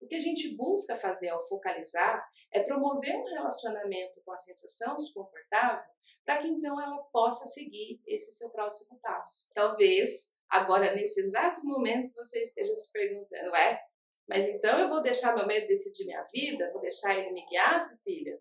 O 0.00 0.06
que 0.06 0.14
a 0.14 0.20
gente 0.20 0.54
busca 0.54 0.94
fazer 0.94 1.28
ao 1.28 1.46
focalizar 1.48 2.24
é 2.52 2.60
promover 2.60 3.16
um 3.16 3.24
relacionamento 3.24 4.20
com 4.24 4.32
a 4.32 4.38
sensação 4.38 4.96
desconfortável 4.96 5.90
para 6.24 6.38
que 6.38 6.48
então 6.48 6.80
ela 6.80 6.98
possa 7.12 7.46
seguir 7.46 8.00
esse 8.06 8.32
seu 8.32 8.50
próximo 8.50 8.98
passo. 9.00 9.48
Talvez 9.54 10.30
agora, 10.48 10.94
nesse 10.94 11.20
exato 11.20 11.64
momento, 11.64 12.12
você 12.14 12.42
esteja 12.42 12.74
se 12.74 12.92
perguntando: 12.92 13.54
é, 13.56 13.82
mas 14.28 14.46
então 14.48 14.78
eu 14.78 14.88
vou 14.88 15.02
deixar 15.02 15.34
meu 15.34 15.46
medo 15.46 15.66
decidir 15.66 16.04
minha 16.04 16.22
vida? 16.32 16.70
Vou 16.72 16.80
deixar 16.80 17.16
ele 17.16 17.32
me 17.32 17.46
guiar, 17.46 17.80
Cecília? 17.80 18.40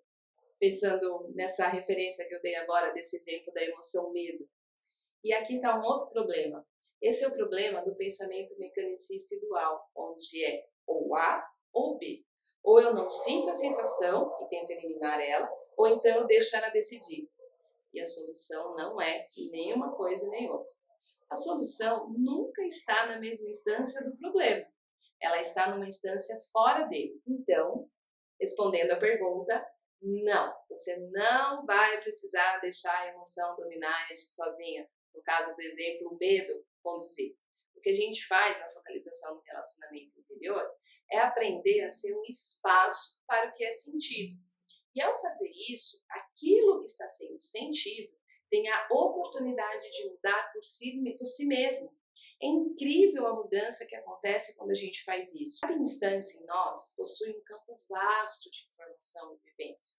Pensando 0.60 1.32
nessa 1.36 1.68
referência 1.68 2.28
que 2.28 2.34
eu 2.34 2.42
dei 2.42 2.56
agora, 2.56 2.92
desse 2.92 3.18
exemplo 3.18 3.54
da 3.54 3.64
emoção 3.64 4.12
medo. 4.12 4.48
E 5.26 5.34
aqui 5.34 5.56
está 5.56 5.76
um 5.76 5.84
outro 5.84 6.12
problema. 6.12 6.64
Esse 7.02 7.24
é 7.24 7.28
o 7.28 7.34
problema 7.34 7.82
do 7.82 7.96
pensamento 7.96 8.56
mecanicista 8.60 9.34
e 9.34 9.40
dual, 9.40 9.90
onde 9.96 10.46
é 10.46 10.68
ou 10.86 11.16
A 11.16 11.44
ou 11.74 11.98
B. 11.98 12.24
Ou 12.64 12.80
eu 12.80 12.94
não 12.94 13.10
sinto 13.10 13.50
a 13.50 13.54
sensação 13.56 14.32
e 14.40 14.48
tento 14.50 14.70
eliminar 14.70 15.20
ela, 15.20 15.52
ou 15.76 15.88
então 15.88 16.16
eu 16.16 16.28
deixo 16.28 16.56
ela 16.56 16.70
decidir. 16.70 17.28
E 17.92 18.00
a 18.00 18.06
solução 18.06 18.76
não 18.76 19.02
é 19.02 19.26
nem 19.52 19.74
uma 19.74 19.96
coisa 19.96 20.28
nem 20.30 20.48
outra. 20.48 20.72
A 21.28 21.36
solução 21.36 22.08
nunca 22.16 22.62
está 22.62 23.08
na 23.08 23.20
mesma 23.20 23.50
instância 23.50 24.04
do 24.04 24.16
problema. 24.18 24.64
Ela 25.20 25.42
está 25.42 25.72
numa 25.72 25.88
instância 25.88 26.40
fora 26.52 26.84
dele. 26.84 27.20
Então, 27.26 27.90
respondendo 28.40 28.92
a 28.92 29.00
pergunta, 29.00 29.66
não, 30.00 30.54
você 30.70 30.98
não 31.12 31.66
vai 31.66 32.00
precisar 32.00 32.60
deixar 32.60 32.96
a 32.96 33.08
emoção 33.08 33.56
dominar 33.56 34.08
e 34.08 34.14
agir 34.14 34.30
sozinha. 34.30 34.88
No 35.16 35.24
caso 35.24 35.56
do 35.56 35.62
exemplo, 35.62 36.10
o 36.10 36.18
medo 36.18 36.66
conduzir. 36.84 37.36
O 37.76 37.82
que 37.82 37.90
a 37.90 37.96
gente 37.96 38.26
faz 38.28 38.60
na 38.60 38.70
focalização 38.70 39.36
do 39.36 39.42
relacionamento 39.42 40.20
interior 40.20 40.70
é 41.12 41.20
aprender 41.20 41.82
a 41.82 41.90
ser 41.90 42.16
um 42.16 42.24
espaço 42.28 43.20
para 43.26 43.50
o 43.50 43.54
que 43.54 43.64
é 43.64 43.72
sentido. 43.72 44.40
E 44.94 45.02
ao 45.02 45.16
fazer 45.20 45.52
isso, 45.70 46.02
aquilo 46.10 46.80
que 46.80 46.86
está 46.86 47.08
sendo 47.08 47.42
sentido 47.42 48.16
tem 48.50 48.68
a 48.70 48.88
oportunidade 48.90 49.90
de 49.92 50.10
mudar 50.10 50.52
por 50.54 50.64
si, 50.64 51.16
por 51.18 51.26
si 51.26 51.46
mesmo. 51.46 51.94
É 52.42 52.48
incrível 52.48 53.28
a 53.28 53.36
mudança 53.36 53.86
que 53.86 53.96
acontece 53.96 54.56
quando 54.56 54.72
a 54.72 54.76
gente 54.76 55.04
faz 55.04 55.34
isso. 55.36 55.62
Cada 55.62 55.74
instância 55.74 56.40
em 56.40 56.46
nós 56.46 56.96
possui 56.96 57.32
um 57.32 57.44
campo 57.44 57.76
vasto 57.90 58.50
de 58.50 58.66
informação 58.66 59.34
e 59.34 59.50
vivência. 59.50 59.98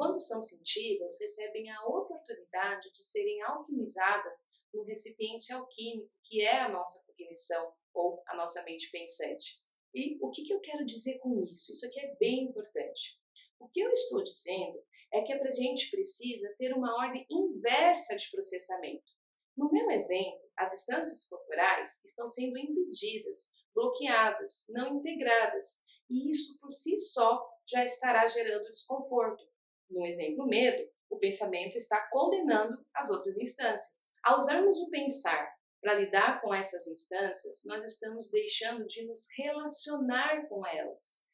Quando 0.00 0.18
são 0.18 0.40
sentidas, 0.40 1.18
recebem 1.20 1.70
a 1.70 1.84
oportunidade 1.84 2.90
de 2.90 3.04
serem 3.04 3.42
alquimizadas 3.42 4.46
no 4.72 4.82
recipiente 4.82 5.52
alquímico 5.52 6.10
que 6.24 6.40
é 6.40 6.58
a 6.58 6.70
nossa 6.70 7.04
cognição 7.04 7.70
ou 7.92 8.22
a 8.26 8.34
nossa 8.34 8.62
mente 8.62 8.90
pensante. 8.90 9.62
E 9.94 10.16
o 10.24 10.30
que, 10.30 10.50
eu 10.50 10.58
quero 10.60 10.86
dizer 10.86 11.18
com 11.18 11.38
isso? 11.42 11.70
Isso 11.70 11.84
aqui 11.84 12.00
é 12.00 12.16
bem 12.18 12.44
importante. 12.44 13.20
O 13.58 13.68
que 13.68 13.80
eu 13.80 13.90
estou 13.90 14.24
dizendo 14.24 14.82
é 15.12 15.20
que 15.20 15.34
a 15.34 15.50
gente 15.50 15.90
precisa 15.90 16.48
ter 16.56 16.72
uma 16.72 16.96
ordem 16.96 17.26
inversa 17.30 18.16
de 18.16 18.30
processamento. 18.30 19.12
No 19.54 19.70
meu 19.70 19.90
exemplo, 19.90 20.48
as 20.56 20.72
instâncias 20.72 21.28
corporais 21.28 22.00
estão 22.06 22.26
sendo 22.26 22.56
impedidas, 22.56 23.52
bloqueadas, 23.74 24.64
não 24.70 24.96
integradas, 24.96 25.82
e 26.08 26.30
isso 26.30 26.58
por 26.58 26.72
si 26.72 26.96
só 26.96 27.46
já 27.66 27.84
estará 27.84 28.26
gerando 28.26 28.70
desconforto. 28.70 29.49
No 29.90 30.06
exemplo 30.06 30.46
medo, 30.46 30.88
o 31.10 31.18
pensamento 31.18 31.76
está 31.76 32.08
condenando 32.08 32.86
as 32.94 33.10
outras 33.10 33.36
instâncias. 33.36 34.14
Ao 34.22 34.38
usarmos 34.38 34.78
o 34.78 34.88
pensar 34.88 35.52
para 35.80 35.94
lidar 35.94 36.40
com 36.40 36.54
essas 36.54 36.86
instâncias, 36.86 37.62
nós 37.64 37.82
estamos 37.82 38.30
deixando 38.30 38.86
de 38.86 39.04
nos 39.04 39.26
relacionar 39.36 40.46
com 40.48 40.64
elas, 40.64 41.26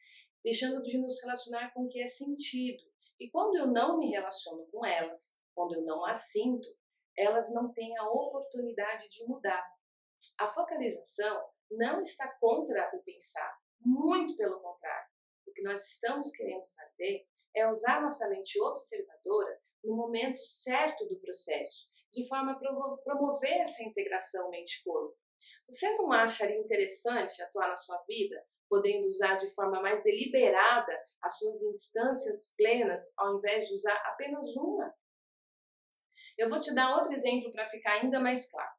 deixando 0.43 0.83
de 0.83 0.97
nos 0.97 1.21
relacionar 1.21 1.75
com 1.75 1.85
o 1.85 1.89
que 1.89 2.01
é 2.01 2.07
sentido. 2.07 2.83
E 3.21 3.29
quando 3.31 3.57
eu 3.57 3.67
não 3.67 3.99
me 3.99 4.11
relaciono 4.11 4.67
com 4.71 4.85
elas, 4.85 5.41
quando 5.55 5.75
eu 5.75 5.83
não 5.83 6.07
as 6.07 6.31
sinto, 6.31 6.69
elas 7.17 7.53
não 7.53 7.73
têm 7.73 7.97
a 7.99 8.09
oportunidade 8.09 9.09
de 9.09 9.25
mudar. 9.27 9.65
A 10.39 10.47
focalização 10.47 11.45
não 11.71 12.01
está 12.01 12.29
contra 12.39 12.91
o 12.95 13.03
pensar, 13.03 13.59
muito 13.81 14.37
pelo 14.37 14.61
contrário. 14.61 15.09
O 15.47 15.53
que 15.53 15.63
nós 15.63 15.87
estamos 15.87 16.31
querendo 16.31 16.67
fazer 16.69 17.27
é 17.57 17.69
usar 17.69 18.03
nossa 18.03 18.29
mente 18.29 18.61
observadora 18.61 19.59
no 19.83 19.97
momento 19.97 20.39
certo 20.39 21.07
do 21.07 21.19
processo, 21.19 21.89
de 22.13 22.27
forma 22.29 22.53
a 22.53 22.97
promover 23.03 23.61
essa 23.61 23.83
integração 23.83 24.51
mente-corpo. 24.51 25.17
Você 25.69 25.91
não 25.95 26.13
acha 26.13 26.51
interessante 26.51 27.43
atuar 27.43 27.69
na 27.69 27.77
sua 27.77 27.99
vida 28.07 28.45
podendo 28.69 29.07
usar 29.07 29.37
de 29.37 29.49
forma 29.55 29.81
mais 29.81 30.03
deliberada 30.03 30.93
as 31.23 31.39
suas 31.39 31.63
instâncias 31.63 32.53
plenas, 32.57 33.15
ao 33.17 33.37
invés 33.37 33.67
de 33.67 33.75
usar 33.75 33.97
apenas 34.07 34.55
uma? 34.57 34.93
Eu 36.37 36.49
vou 36.51 36.59
te 36.59 36.75
dar 36.75 36.97
outro 36.97 37.13
exemplo 37.13 37.53
para 37.53 37.67
ficar 37.67 37.93
ainda 37.93 38.21
mais 38.21 38.51
claro. 38.51 38.75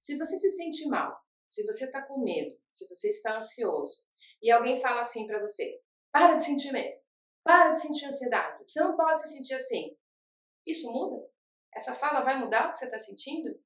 Se 0.00 0.16
você 0.16 0.38
se 0.38 0.50
sente 0.50 0.86
mal, 0.86 1.18
se 1.46 1.64
você 1.64 1.86
está 1.86 2.02
com 2.02 2.22
medo, 2.22 2.54
se 2.68 2.86
você 2.88 3.08
está 3.08 3.36
ansioso, 3.36 4.04
e 4.40 4.50
alguém 4.50 4.76
fala 4.76 5.00
assim 5.00 5.26
para 5.26 5.40
você: 5.40 5.80
para 6.12 6.36
de 6.36 6.44
sentir 6.44 6.72
medo, 6.72 7.01
para 7.42 7.72
de 7.72 7.80
sentir 7.80 8.06
ansiedade, 8.06 8.64
você 8.66 8.80
não 8.80 8.96
pode 8.96 9.20
se 9.20 9.32
sentir 9.32 9.54
assim. 9.54 9.96
Isso 10.66 10.90
muda? 10.90 11.28
Essa 11.74 11.94
fala 11.94 12.20
vai 12.20 12.38
mudar 12.38 12.68
o 12.68 12.72
que 12.72 12.78
você 12.78 12.84
está 12.84 12.98
sentindo? 12.98 13.60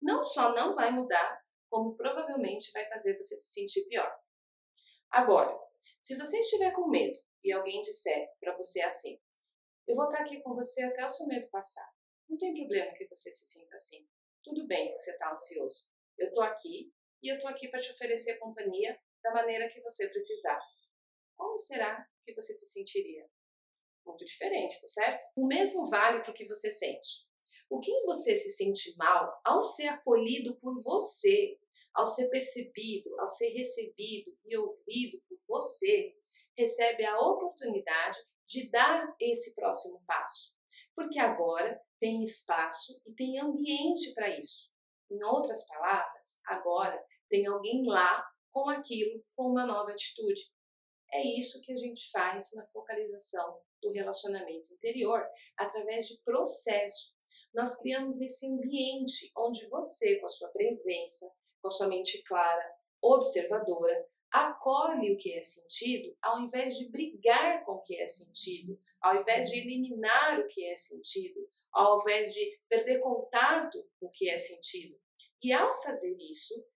Não 0.00 0.22
só 0.24 0.54
não 0.54 0.74
vai 0.74 0.90
mudar, 0.90 1.44
como 1.68 1.96
provavelmente 1.96 2.72
vai 2.72 2.86
fazer 2.86 3.16
você 3.16 3.36
se 3.36 3.52
sentir 3.52 3.86
pior. 3.86 4.10
Agora, 5.10 5.58
se 6.00 6.16
você 6.16 6.38
estiver 6.38 6.72
com 6.72 6.88
medo 6.88 7.18
e 7.44 7.52
alguém 7.52 7.82
disser 7.82 8.28
para 8.40 8.56
você 8.56 8.80
assim: 8.80 9.20
Eu 9.86 9.94
vou 9.94 10.06
estar 10.06 10.18
tá 10.18 10.24
aqui 10.24 10.40
com 10.42 10.54
você 10.54 10.82
até 10.82 11.04
o 11.04 11.10
seu 11.10 11.26
medo 11.26 11.48
passar. 11.48 11.88
Não 12.28 12.36
tem 12.36 12.54
problema 12.54 12.92
que 12.94 13.06
você 13.08 13.30
se 13.30 13.44
sinta 13.44 13.74
assim. 13.74 14.06
Tudo 14.42 14.66
bem 14.66 14.92
que 14.92 14.98
você 14.98 15.10
está 15.12 15.30
ansioso. 15.30 15.88
Eu 16.16 16.28
estou 16.28 16.44
aqui 16.44 16.92
e 17.22 17.28
eu 17.28 17.36
estou 17.36 17.50
aqui 17.50 17.68
para 17.68 17.80
te 17.80 17.90
oferecer 17.90 18.38
companhia 18.38 18.98
da 19.22 19.32
maneira 19.32 19.68
que 19.68 19.80
você 19.80 20.08
precisar. 20.08 20.58
Como 21.38 21.56
será 21.56 22.04
que 22.26 22.34
você 22.34 22.52
se 22.52 22.66
sentiria? 22.66 23.30
Muito 24.04 24.24
diferente, 24.24 24.80
tá 24.80 24.88
certo? 24.88 25.24
O 25.36 25.46
mesmo 25.46 25.88
vale 25.88 26.20
para 26.20 26.32
o 26.32 26.34
que 26.34 26.46
você 26.46 26.68
sente. 26.68 27.28
O 27.70 27.78
que 27.78 27.92
você 28.02 28.34
se 28.34 28.50
sente 28.50 28.96
mal 28.96 29.40
ao 29.44 29.62
ser 29.62 29.86
acolhido 29.86 30.58
por 30.58 30.82
você, 30.82 31.56
ao 31.94 32.06
ser 32.06 32.28
percebido, 32.28 33.18
ao 33.20 33.28
ser 33.28 33.50
recebido 33.50 34.36
e 34.44 34.56
ouvido 34.56 35.22
por 35.28 35.38
você, 35.46 36.16
recebe 36.56 37.04
a 37.04 37.20
oportunidade 37.20 38.18
de 38.46 38.68
dar 38.70 39.14
esse 39.20 39.54
próximo 39.54 40.02
passo. 40.06 40.56
Porque 40.94 41.20
agora 41.20 41.80
tem 42.00 42.22
espaço 42.22 43.00
e 43.06 43.14
tem 43.14 43.38
ambiente 43.38 44.12
para 44.12 44.28
isso. 44.40 44.72
Em 45.10 45.22
outras 45.22 45.66
palavras, 45.66 46.40
agora 46.46 47.00
tem 47.28 47.46
alguém 47.46 47.86
lá 47.86 48.26
com 48.50 48.68
aquilo, 48.70 49.22
com 49.36 49.50
uma 49.50 49.66
nova 49.66 49.90
atitude. 49.92 50.50
É 51.12 51.22
isso 51.22 51.60
que 51.62 51.72
a 51.72 51.76
gente 51.76 52.10
faz 52.10 52.52
na 52.54 52.66
focalização 52.66 53.60
do 53.82 53.90
relacionamento 53.90 54.72
interior, 54.72 55.26
através 55.56 56.06
de 56.06 56.20
processo. 56.22 57.14
Nós 57.54 57.76
criamos 57.76 58.20
esse 58.20 58.46
ambiente 58.46 59.30
onde 59.36 59.66
você, 59.68 60.16
com 60.16 60.26
a 60.26 60.30
sua 60.30 60.48
presença, 60.48 61.30
com 61.60 61.68
a 61.68 61.70
sua 61.70 61.88
mente 61.88 62.22
clara, 62.24 62.76
observadora, 63.02 64.06
acolhe 64.30 65.12
o 65.12 65.16
que 65.16 65.32
é 65.32 65.40
sentido, 65.40 66.14
ao 66.22 66.40
invés 66.40 66.76
de 66.76 66.90
brigar 66.90 67.64
com 67.64 67.72
o 67.72 67.82
que 67.82 67.96
é 67.96 68.06
sentido, 68.06 68.78
ao 69.00 69.16
invés 69.16 69.48
de 69.48 69.58
eliminar 69.58 70.38
o 70.40 70.46
que 70.46 70.66
é 70.66 70.76
sentido, 70.76 71.48
ao 71.72 72.00
invés 72.00 72.34
de 72.34 72.60
perder 72.68 73.00
contato 73.00 73.88
com 73.98 74.06
o 74.06 74.10
que 74.10 74.28
é 74.28 74.36
sentido. 74.36 74.98
E 75.42 75.52
ao 75.52 75.74
fazer 75.82 76.14
isso, 76.16 76.66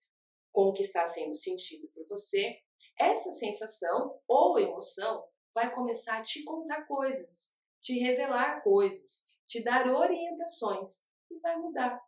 com 0.51 0.69
o 0.69 0.73
que 0.73 0.81
está 0.81 1.05
sendo 1.05 1.35
sentido 1.35 1.87
por 1.89 2.07
você, 2.07 2.59
essa 2.99 3.31
sensação 3.31 4.19
ou 4.27 4.59
emoção 4.59 5.25
vai 5.53 5.73
começar 5.73 6.17
a 6.17 6.21
te 6.21 6.43
contar 6.43 6.85
coisas, 6.85 7.55
te 7.81 7.99
revelar 7.99 8.63
coisas, 8.63 9.27
te 9.47 9.63
dar 9.63 9.87
orientações 9.87 11.07
e 11.29 11.39
vai 11.39 11.55
mudar. 11.57 12.01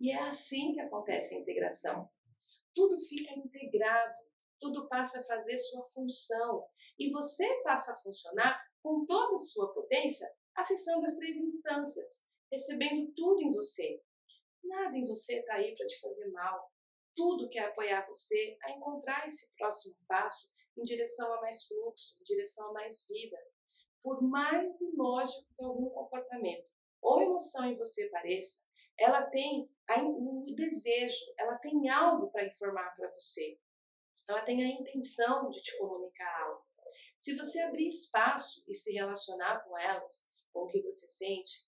E 0.00 0.10
é 0.10 0.20
assim 0.20 0.72
que 0.72 0.80
acontece 0.80 1.34
a 1.34 1.38
integração. 1.38 2.08
Tudo 2.74 2.98
fica 2.98 3.32
integrado, 3.34 4.14
tudo 4.60 4.88
passa 4.88 5.20
a 5.20 5.22
fazer 5.22 5.56
sua 5.58 5.84
função 5.84 6.66
e 6.98 7.10
você 7.10 7.62
passa 7.62 7.92
a 7.92 7.96
funcionar 7.96 8.60
com 8.82 9.04
toda 9.06 9.34
a 9.34 9.38
sua 9.38 9.72
potência, 9.72 10.28
acessando 10.54 11.04
as 11.04 11.16
três 11.16 11.36
instâncias, 11.38 12.24
recebendo 12.50 13.12
tudo 13.14 13.42
em 13.42 13.52
você. 13.52 14.00
Nada 14.62 14.96
em 14.96 15.04
você 15.04 15.40
está 15.40 15.54
aí 15.54 15.74
para 15.74 15.86
te 15.86 16.00
fazer 16.00 16.28
mal. 16.30 16.71
Tudo 17.14 17.48
quer 17.48 17.66
apoiar 17.66 18.06
você 18.06 18.56
a 18.62 18.70
encontrar 18.70 19.26
esse 19.26 19.52
próximo 19.54 19.96
passo 20.06 20.50
em 20.76 20.82
direção 20.82 21.32
a 21.32 21.40
mais 21.40 21.64
fluxo, 21.66 22.18
em 22.20 22.24
direção 22.24 22.70
a 22.70 22.72
mais 22.72 23.06
vida. 23.06 23.36
Por 24.02 24.22
mais 24.22 24.80
ilógico 24.80 25.46
que 25.54 25.64
algum 25.64 25.90
comportamento 25.90 26.66
ou 27.00 27.20
emoção 27.20 27.66
em 27.66 27.74
você 27.74 28.08
pareça, 28.08 28.64
ela 28.98 29.22
tem 29.26 29.70
o 29.98 30.54
desejo, 30.54 31.24
ela 31.36 31.56
tem 31.56 31.88
algo 31.88 32.30
para 32.30 32.46
informar 32.46 32.94
para 32.96 33.10
você. 33.12 33.58
Ela 34.28 34.42
tem 34.42 34.62
a 34.62 34.68
intenção 34.68 35.50
de 35.50 35.60
te 35.60 35.76
comunicar 35.76 36.44
algo. 36.44 36.64
Se 37.18 37.34
você 37.36 37.60
abrir 37.60 37.88
espaço 37.88 38.64
e 38.68 38.74
se 38.74 38.92
relacionar 38.92 39.60
com 39.64 39.76
elas, 39.76 40.28
com 40.52 40.60
o 40.60 40.66
que 40.66 40.80
você 40.82 41.06
sente, 41.06 41.66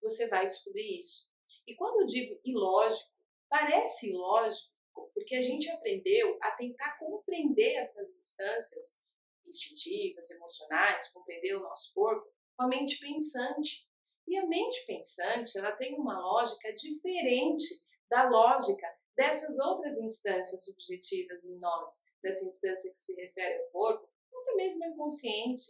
você 0.00 0.28
vai 0.28 0.46
descobrir 0.46 0.98
isso. 0.98 1.30
E 1.66 1.74
quando 1.74 2.00
eu 2.00 2.06
digo 2.06 2.38
ilógico, 2.44 3.10
parece 3.48 4.10
ilógico 4.10 4.78
porque 5.14 5.36
a 5.36 5.42
gente 5.42 5.70
aprendeu 5.70 6.36
a 6.42 6.50
tentar 6.52 6.98
compreender 6.98 7.74
essas 7.74 8.10
instâncias 8.10 8.98
instintivas, 9.46 10.30
emocionais, 10.30 11.10
compreender 11.12 11.54
o 11.56 11.62
nosso 11.62 11.92
corpo 11.94 12.26
com 12.56 12.64
a 12.64 12.68
mente 12.68 12.98
pensante. 12.98 13.86
E 14.26 14.36
a 14.36 14.46
mente 14.46 14.84
pensante, 14.86 15.56
ela 15.56 15.72
tem 15.72 15.94
uma 15.94 16.20
lógica 16.20 16.72
diferente 16.72 17.64
da 18.10 18.28
lógica 18.28 18.86
dessas 19.16 19.58
outras 19.58 19.96
instâncias 19.98 20.64
subjetivas 20.64 21.44
em 21.44 21.58
nós, 21.58 21.88
dessa 22.22 22.44
instância 22.44 22.90
que 22.90 22.98
se 22.98 23.14
refere 23.14 23.58
ao 23.62 23.70
corpo, 23.70 24.08
até 24.32 24.54
mesmo 24.54 24.84
inconsciente, 24.84 25.62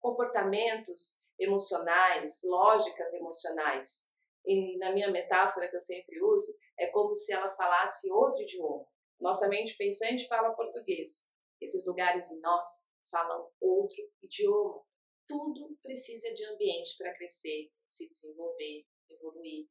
comportamentos 0.00 1.20
emocionais, 1.38 2.40
lógicas 2.44 3.12
emocionais. 3.14 4.10
E 4.44 4.78
na 4.78 4.92
minha 4.92 5.10
metáfora 5.10 5.68
que 5.68 5.76
eu 5.76 5.80
sempre 5.80 6.20
uso, 6.22 6.56
é 6.78 6.86
como 6.88 7.14
se 7.14 7.32
ela 7.32 7.50
falasse 7.50 8.10
outro 8.10 8.42
idioma. 8.42 8.86
Nossa 9.20 9.48
mente 9.48 9.76
pensante 9.76 10.28
fala 10.28 10.54
português. 10.54 11.28
Esses 11.60 11.86
lugares 11.86 12.30
em 12.30 12.40
nós 12.40 12.66
falam 13.10 13.50
outro 13.60 13.96
idioma. 14.22 14.84
Tudo 15.26 15.76
precisa 15.82 16.32
de 16.32 16.44
ambiente 16.44 16.96
para 16.96 17.12
crescer, 17.12 17.70
se 17.86 18.08
desenvolver, 18.08 18.86
evoluir. 19.10 19.68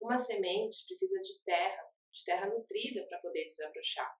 Uma 0.00 0.18
semente 0.18 0.84
precisa 0.86 1.20
de 1.20 1.40
terra, 1.44 1.82
de 2.10 2.24
terra 2.24 2.46
nutrida 2.48 3.06
para 3.06 3.20
poder 3.20 3.44
desabrochar. 3.44 4.12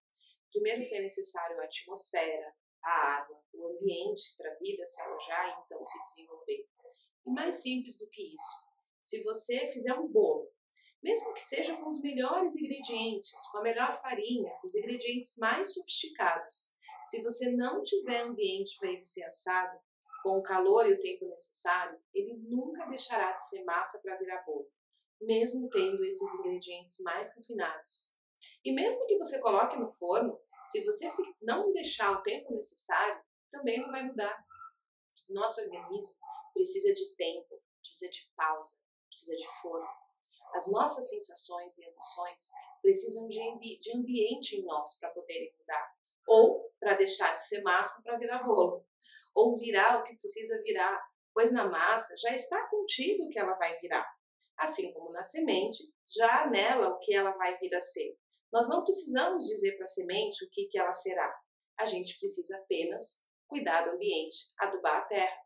Primeiro 0.53 0.89
foi 0.89 1.01
necessário 1.01 1.61
a 1.61 1.65
atmosfera, 1.65 2.55
a 2.83 3.19
água, 3.19 3.43
o 3.53 3.69
ambiente 3.69 4.35
para 4.37 4.53
a 4.53 4.57
vida 4.57 4.85
se 4.85 5.01
alojar 5.01 5.49
e 5.49 5.65
então 5.65 5.85
se 5.85 6.03
desenvolver. 6.03 6.69
E 7.27 7.31
mais 7.31 7.57
simples 7.57 7.99
do 7.99 8.09
que 8.09 8.35
isso, 8.35 8.69
se 9.01 9.23
você 9.23 9.67
fizer 9.67 9.95
um 9.95 10.09
bolo, 10.09 10.51
mesmo 11.03 11.33
que 11.33 11.43
seja 11.43 11.77
com 11.77 11.87
os 11.87 12.01
melhores 12.01 12.55
ingredientes, 12.57 13.47
com 13.51 13.59
a 13.59 13.63
melhor 13.63 13.93
farinha, 13.95 14.53
os 14.65 14.75
ingredientes 14.75 15.37
mais 15.39 15.73
sofisticados, 15.73 16.77
se 17.09 17.23
você 17.23 17.51
não 17.53 17.81
tiver 17.81 18.21
ambiente 18.21 18.77
para 18.79 18.91
ele 18.91 19.05
ser 19.05 19.25
assado, 19.25 19.79
com 20.23 20.39
o 20.39 20.43
calor 20.43 20.87
e 20.87 20.95
o 20.95 21.01
tempo 21.01 21.27
necessário, 21.27 21.99
ele 22.13 22.35
nunca 22.49 22.85
deixará 22.87 23.33
de 23.33 23.49
ser 23.49 23.65
massa 23.65 24.01
para 24.03 24.17
virar 24.17 24.43
bolo, 24.45 24.69
mesmo 25.21 25.69
tendo 25.71 26.05
esses 26.05 26.35
ingredientes 26.35 26.99
mais 27.01 27.35
refinados. 27.35 28.15
E 28.65 28.73
mesmo 28.73 29.07
que 29.07 29.17
você 29.17 29.39
coloque 29.39 29.79
no 29.79 29.89
forno, 29.89 30.39
se 30.69 30.85
você 30.85 31.09
não 31.41 31.73
deixar 31.73 32.13
o 32.13 32.23
tempo 32.23 32.53
necessário, 32.53 33.23
também 33.51 33.81
não 33.81 33.91
vai 33.91 34.05
mudar. 34.05 34.45
Nosso 35.31 35.61
organismo 35.63 36.17
precisa 36.53 36.93
de 36.93 37.15
tempo, 37.15 37.63
precisa 37.81 38.11
de 38.11 38.31
pausa, 38.37 38.77
precisa 39.09 39.37
de 39.37 39.47
forno. 39.63 39.89
As 40.55 40.71
nossas 40.71 41.09
sensações 41.09 41.77
e 41.79 41.85
emoções 41.85 42.51
precisam 42.83 43.27
de, 43.29 43.41
ambi 43.51 43.79
de 43.79 43.97
ambiente 43.97 44.57
em 44.57 44.65
nós 44.65 44.99
para 44.99 45.11
poderem 45.11 45.55
mudar, 45.59 45.95
ou 46.27 46.73
para 46.79 46.95
deixar 46.95 47.33
de 47.33 47.41
ser 47.47 47.63
massa 47.63 48.03
para 48.03 48.19
virar 48.19 48.43
bolo 48.43 48.87
ou 49.39 49.57
virar 49.57 50.01
o 50.01 50.03
que 50.03 50.17
precisa 50.17 50.61
virar, 50.63 51.01
pois 51.33 51.53
na 51.53 51.69
massa 51.69 52.17
já 52.17 52.35
está 52.35 52.69
contido 52.69 53.25
o 53.25 53.29
que 53.29 53.39
ela 53.39 53.55
vai 53.55 53.79
virar. 53.79 54.05
Assim 54.57 54.93
como 54.93 55.13
na 55.13 55.23
semente, 55.23 55.85
já 56.05 56.43
há 56.43 56.51
nela 56.51 56.89
o 56.89 56.99
que 56.99 57.15
ela 57.15 57.31
vai 57.31 57.57
vir 57.59 57.73
a 57.73 57.81
ser. 57.81 58.19
Nós 58.53 58.69
não 58.69 58.83
precisamos 58.83 59.45
dizer 59.45 59.77
para 59.77 59.85
a 59.85 59.89
semente 59.89 60.45
o 60.45 60.51
que, 60.51 60.67
que 60.67 60.77
ela 60.77 60.93
será. 60.93 61.33
A 61.79 61.87
gente 61.87 62.19
precisa 62.19 62.57
apenas 62.57 63.23
cuidar 63.47 63.85
do 63.85 63.93
ambiente, 63.93 64.53
adubar 64.59 64.97
a 64.97 65.05
terra. 65.05 65.39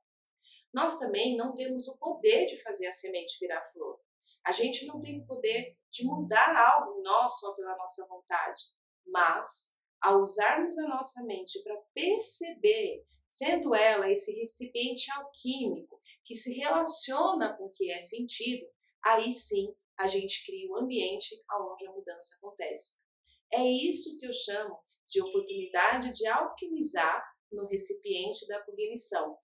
Nós 0.72 0.98
também 0.98 1.36
não 1.36 1.52
temos 1.52 1.86
o 1.86 1.98
poder 1.98 2.46
de 2.46 2.62
fazer 2.62 2.86
a 2.86 2.92
semente 2.92 3.38
virar 3.38 3.62
flor. 3.62 4.00
A 4.44 4.52
gente 4.52 4.86
não 4.86 5.00
tem 5.00 5.20
o 5.20 5.26
poder 5.26 5.76
de 5.90 6.04
mudar 6.04 6.56
algo 6.56 7.02
nosso 7.02 7.54
pela 7.54 7.76
nossa 7.76 8.06
vontade. 8.06 8.60
Mas, 9.06 9.74
ao 10.00 10.20
usarmos 10.20 10.76
a 10.78 10.88
nossa 10.88 11.22
mente 11.24 11.62
para 11.62 11.76
perceber 11.94 13.04
sendo 13.28 13.74
ela 13.74 14.10
esse 14.10 14.32
recipiente 14.32 15.10
alquímico 15.12 16.00
que 16.24 16.34
se 16.34 16.52
relaciona 16.52 17.56
com 17.56 17.64
o 17.64 17.70
que 17.70 17.90
é 17.90 17.98
sentido, 17.98 18.66
aí 19.02 19.32
sim 19.32 19.74
a 19.98 20.06
gente 20.06 20.44
cria 20.44 20.70
um 20.70 20.76
ambiente 20.76 21.42
onde 21.50 21.86
a 21.86 21.92
mudança 21.92 22.36
acontece. 22.36 22.96
É 23.52 23.62
isso 23.64 24.18
que 24.18 24.26
eu 24.26 24.32
chamo 24.32 24.78
de 25.06 25.22
oportunidade 25.22 26.12
de 26.12 26.26
alquimizar 26.26 27.22
no 27.50 27.66
recipiente 27.68 28.46
da 28.46 28.62
cognição. 28.62 29.36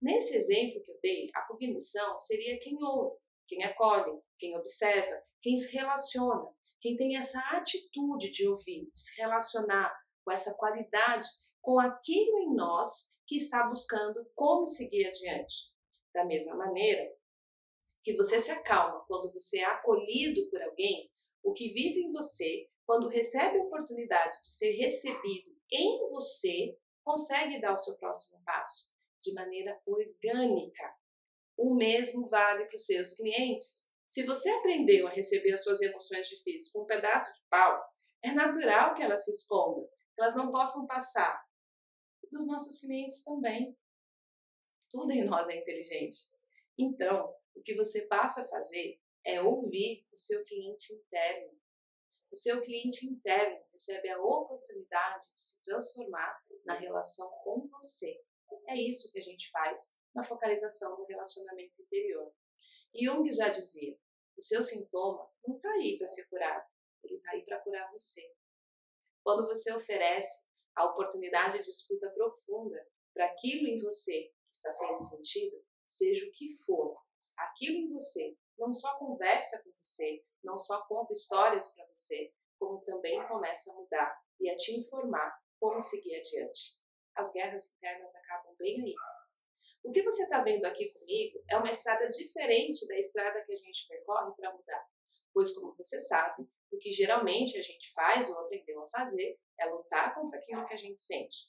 Nesse 0.00 0.36
exemplo 0.36 0.82
que 0.82 0.92
eu 0.92 0.98
dei, 1.02 1.28
a 1.34 1.42
cognição 1.42 2.16
seria 2.18 2.58
quem 2.60 2.76
ouve, 2.82 3.18
quem 3.48 3.64
acolhe, 3.64 4.20
quem 4.38 4.56
observa, 4.56 5.20
quem 5.40 5.58
se 5.58 5.74
relaciona. 5.74 6.54
quem 6.80 6.96
tem 6.96 7.16
essa 7.16 7.40
atitude 7.56 8.30
de 8.30 8.46
ouvir, 8.46 8.88
de 8.88 8.98
se 8.98 9.20
relacionar 9.20 9.92
com 10.24 10.30
essa 10.30 10.54
qualidade, 10.54 11.26
com 11.60 11.80
aquilo 11.80 12.38
em 12.38 12.54
nós 12.54 13.12
que 13.26 13.36
está 13.36 13.66
buscando 13.66 14.24
como 14.32 14.64
seguir 14.64 15.06
adiante. 15.06 15.72
Da 16.14 16.24
mesma 16.24 16.54
maneira 16.54 17.12
que 18.04 18.14
você 18.16 18.38
se 18.38 18.50
acalma 18.52 19.04
quando 19.08 19.32
você 19.32 19.58
é 19.58 19.64
acolhido 19.64 20.48
por 20.50 20.62
alguém, 20.62 21.10
o 21.42 21.52
que 21.52 21.68
vive 21.72 22.00
em 22.00 22.12
você, 22.12 22.70
quando 22.86 23.08
recebe 23.08 23.58
a 23.58 23.64
oportunidade 23.64 24.40
de 24.40 24.48
ser 24.48 24.72
recebido 24.76 25.50
em 25.72 26.08
você, 26.10 26.78
consegue 27.02 27.60
dar 27.60 27.72
o 27.72 27.76
seu 27.76 27.96
próximo 27.96 28.40
passo 28.44 28.90
de 29.20 29.34
maneira 29.34 29.78
orgânica. 29.84 30.94
O 31.58 31.74
mesmo 31.74 32.28
vale 32.28 32.66
para 32.66 32.76
os 32.76 32.86
seus 32.86 33.14
clientes. 33.14 33.90
Se 34.06 34.22
você 34.22 34.48
aprendeu 34.48 35.08
a 35.08 35.10
receber 35.10 35.52
as 35.52 35.64
suas 35.64 35.80
emoções 35.82 36.28
difíceis 36.28 36.70
com 36.70 36.82
um 36.82 36.86
pedaço 36.86 37.34
de 37.34 37.40
pau, 37.50 37.82
é 38.22 38.30
natural 38.30 38.94
que 38.94 39.02
elas 39.02 39.24
se 39.24 39.32
escondam, 39.32 39.84
que 40.14 40.22
elas 40.22 40.36
não 40.36 40.52
possam 40.52 40.86
passar. 40.86 41.44
Dos 42.30 42.46
nossos 42.46 42.80
clientes 42.80 43.24
também. 43.24 43.76
Tudo 44.88 45.10
em 45.10 45.24
nós 45.24 45.48
é 45.48 45.56
inteligente. 45.56 46.18
Então, 46.78 47.34
o 47.56 47.60
que 47.60 47.74
você 47.74 48.06
passa 48.06 48.42
a 48.42 48.48
fazer 48.48 49.00
é 49.24 49.42
ouvir 49.42 50.06
o 50.12 50.16
seu 50.16 50.44
cliente 50.44 50.92
interno. 50.92 51.58
O 52.30 52.36
seu 52.36 52.60
cliente 52.60 53.04
interno 53.04 53.60
recebe 53.72 54.08
a 54.10 54.22
oportunidade 54.22 55.26
de 55.34 55.40
se 55.40 55.62
transformar 55.64 56.40
na 56.64 56.74
relação 56.74 57.28
com 57.42 57.66
você. 57.66 58.22
É 58.68 58.76
isso 58.76 59.10
que 59.10 59.18
a 59.18 59.22
gente 59.22 59.50
faz 59.50 59.97
na 60.18 60.24
focalização 60.24 60.96
do 60.96 61.04
relacionamento 61.04 61.80
interior. 61.80 62.34
Jung 62.92 63.30
já 63.30 63.48
dizia: 63.48 63.96
o 64.36 64.42
seu 64.42 64.60
sintoma 64.60 65.30
não 65.46 65.56
está 65.56 65.70
aí 65.70 65.96
para 65.96 66.08
ser 66.08 66.26
curado, 66.26 66.68
ele 67.04 67.16
está 67.16 67.30
aí 67.30 67.44
para 67.44 67.60
curar 67.60 67.90
você. 67.92 68.34
Quando 69.22 69.46
você 69.46 69.72
oferece 69.72 70.44
a 70.74 70.86
oportunidade 70.86 71.62
de 71.62 71.70
escuta 71.70 72.10
profunda 72.10 72.84
para 73.14 73.26
aquilo 73.26 73.68
em 73.68 73.80
você 73.80 74.24
que 74.24 74.56
está 74.56 74.72
sendo 74.72 74.96
sentido, 74.96 75.64
seja 75.86 76.26
o 76.26 76.32
que 76.32 76.52
for, 76.64 77.00
aquilo 77.36 77.78
em 77.78 77.92
você 77.92 78.36
não 78.58 78.72
só 78.72 78.98
conversa 78.98 79.62
com 79.62 79.70
você, 79.80 80.24
não 80.42 80.58
só 80.58 80.84
conta 80.86 81.12
histórias 81.12 81.72
para 81.72 81.86
você, 81.94 82.34
como 82.58 82.82
também 82.82 83.24
começa 83.28 83.70
a 83.70 83.74
mudar 83.74 84.20
e 84.40 84.50
a 84.50 84.56
te 84.56 84.72
informar 84.72 85.38
como 85.60 85.80
seguir 85.80 86.16
adiante. 86.16 86.76
As 87.14 87.30
guerras 87.32 87.70
internas 87.70 88.12
acabam 88.16 88.54
bem 88.56 88.82
aí. 88.82 88.94
O 89.82 89.90
que 89.90 90.02
você 90.02 90.24
está 90.24 90.40
vendo 90.40 90.64
aqui 90.64 90.92
comigo 90.92 91.42
é 91.48 91.56
uma 91.56 91.70
estrada 91.70 92.08
diferente 92.08 92.86
da 92.86 92.98
estrada 92.98 93.42
que 93.44 93.52
a 93.52 93.56
gente 93.56 93.86
percorre 93.88 94.32
para 94.36 94.52
mudar. 94.52 94.86
Pois, 95.32 95.54
como 95.54 95.74
você 95.76 95.98
sabe, 96.00 96.46
o 96.70 96.78
que 96.78 96.92
geralmente 96.92 97.56
a 97.58 97.62
gente 97.62 97.92
faz 97.92 98.30
ou 98.30 98.40
aprendeu 98.40 98.82
a 98.82 98.86
fazer 98.86 99.38
é 99.58 99.66
lutar 99.66 100.14
contra 100.14 100.38
aquilo 100.38 100.66
que 100.66 100.74
a 100.74 100.78
gente 100.78 101.00
sente. 101.00 101.48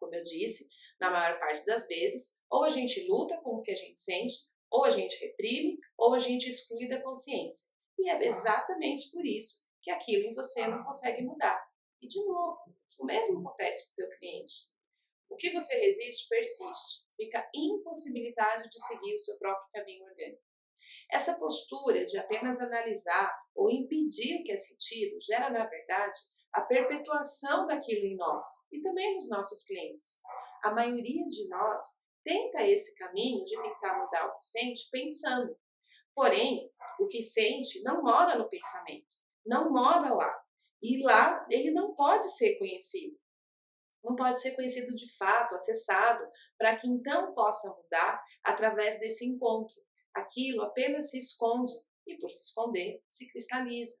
Como 0.00 0.14
eu 0.14 0.22
disse, 0.22 0.68
na 0.98 1.10
maior 1.10 1.38
parte 1.38 1.64
das 1.64 1.86
vezes, 1.86 2.40
ou 2.50 2.64
a 2.64 2.70
gente 2.70 3.06
luta 3.06 3.40
com 3.42 3.56
o 3.56 3.62
que 3.62 3.70
a 3.70 3.76
gente 3.76 4.00
sente, 4.00 4.34
ou 4.70 4.84
a 4.84 4.90
gente 4.90 5.16
reprime, 5.20 5.78
ou 5.96 6.14
a 6.14 6.18
gente 6.18 6.48
exclui 6.48 6.88
da 6.88 7.02
consciência. 7.02 7.70
E 7.98 8.08
é 8.08 8.26
exatamente 8.26 9.10
por 9.10 9.24
isso 9.24 9.64
que 9.82 9.90
aquilo 9.90 10.24
em 10.24 10.34
você 10.34 10.66
não 10.66 10.82
consegue 10.82 11.22
mudar. 11.22 11.62
E, 12.00 12.08
de 12.08 12.24
novo, 12.24 12.58
o 13.00 13.04
mesmo 13.04 13.38
acontece 13.40 13.86
com 13.86 13.92
o 13.92 13.94
teu 13.94 14.18
cliente. 14.18 14.71
O 15.32 15.36
que 15.36 15.50
você 15.50 15.74
resiste 15.76 16.28
persiste, 16.28 17.06
fica 17.16 17.48
impossibilitado 17.54 18.68
de 18.68 18.78
seguir 18.78 19.14
o 19.14 19.18
seu 19.18 19.38
próprio 19.38 19.66
caminho 19.72 20.04
orgânico. 20.04 20.42
Essa 21.10 21.38
postura 21.38 22.04
de 22.04 22.18
apenas 22.18 22.60
analisar 22.60 23.34
ou 23.54 23.70
impedir 23.70 24.38
o 24.38 24.44
que 24.44 24.52
é 24.52 24.56
sentido 24.58 25.18
gera, 25.22 25.48
na 25.48 25.64
verdade, 25.64 26.18
a 26.52 26.60
perpetuação 26.60 27.66
daquilo 27.66 28.04
em 28.04 28.14
nós 28.14 28.44
e 28.70 28.82
também 28.82 29.14
nos 29.14 29.30
nossos 29.30 29.64
clientes. 29.64 30.20
A 30.62 30.70
maioria 30.70 31.24
de 31.26 31.48
nós 31.48 31.80
tenta 32.22 32.62
esse 32.66 32.94
caminho 32.94 33.42
de 33.42 33.56
tentar 33.56 34.04
mudar 34.04 34.26
o 34.26 34.36
que 34.36 34.44
sente 34.44 34.86
pensando. 34.90 35.56
Porém, 36.14 36.70
o 37.00 37.08
que 37.08 37.22
sente 37.22 37.82
não 37.82 38.02
mora 38.02 38.36
no 38.36 38.50
pensamento, 38.50 39.16
não 39.46 39.72
mora 39.72 40.12
lá. 40.12 40.42
E 40.82 41.02
lá 41.02 41.46
ele 41.50 41.70
não 41.70 41.94
pode 41.94 42.30
ser 42.36 42.58
conhecido. 42.58 43.21
Não 44.02 44.16
pode 44.16 44.40
ser 44.40 44.52
conhecido 44.52 44.94
de 44.94 45.16
fato, 45.16 45.54
acessado, 45.54 46.24
para 46.58 46.76
que 46.76 46.88
então 46.88 47.32
possa 47.34 47.68
mudar 47.68 48.22
através 48.42 48.98
desse 48.98 49.24
encontro. 49.24 49.80
Aquilo 50.14 50.62
apenas 50.62 51.10
se 51.10 51.18
esconde 51.18 51.72
e, 52.06 52.16
por 52.18 52.30
se 52.30 52.42
esconder, 52.42 53.02
se 53.08 53.30
cristaliza. 53.30 53.96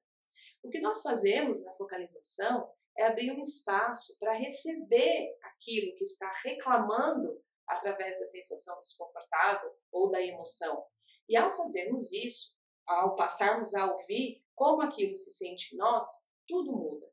O 0.62 0.68
que 0.68 0.80
nós 0.80 1.02
fazemos 1.02 1.64
na 1.64 1.72
focalização 1.74 2.70
é 2.96 3.04
abrir 3.04 3.32
um 3.32 3.40
espaço 3.40 4.18
para 4.18 4.34
receber 4.34 5.36
aquilo 5.42 5.94
que 5.96 6.02
está 6.02 6.30
reclamando 6.44 7.42
através 7.66 8.18
da 8.18 8.26
sensação 8.26 8.78
desconfortável 8.80 9.72
ou 9.90 10.10
da 10.10 10.20
emoção. 10.20 10.84
E 11.28 11.36
ao 11.36 11.50
fazermos 11.50 12.12
isso, 12.12 12.54
ao 12.86 13.14
passarmos 13.16 13.74
a 13.74 13.90
ouvir 13.90 14.44
como 14.54 14.82
aquilo 14.82 15.16
se 15.16 15.30
sente 15.30 15.74
em 15.74 15.78
nós, 15.78 16.06
tudo 16.46 16.72
muda. 16.72 17.10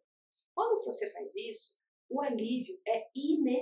Quando 0.54 0.84
você 0.84 1.10
faz 1.10 1.36
isso, 1.36 1.78
o 2.10 2.22
alívio 2.22 2.79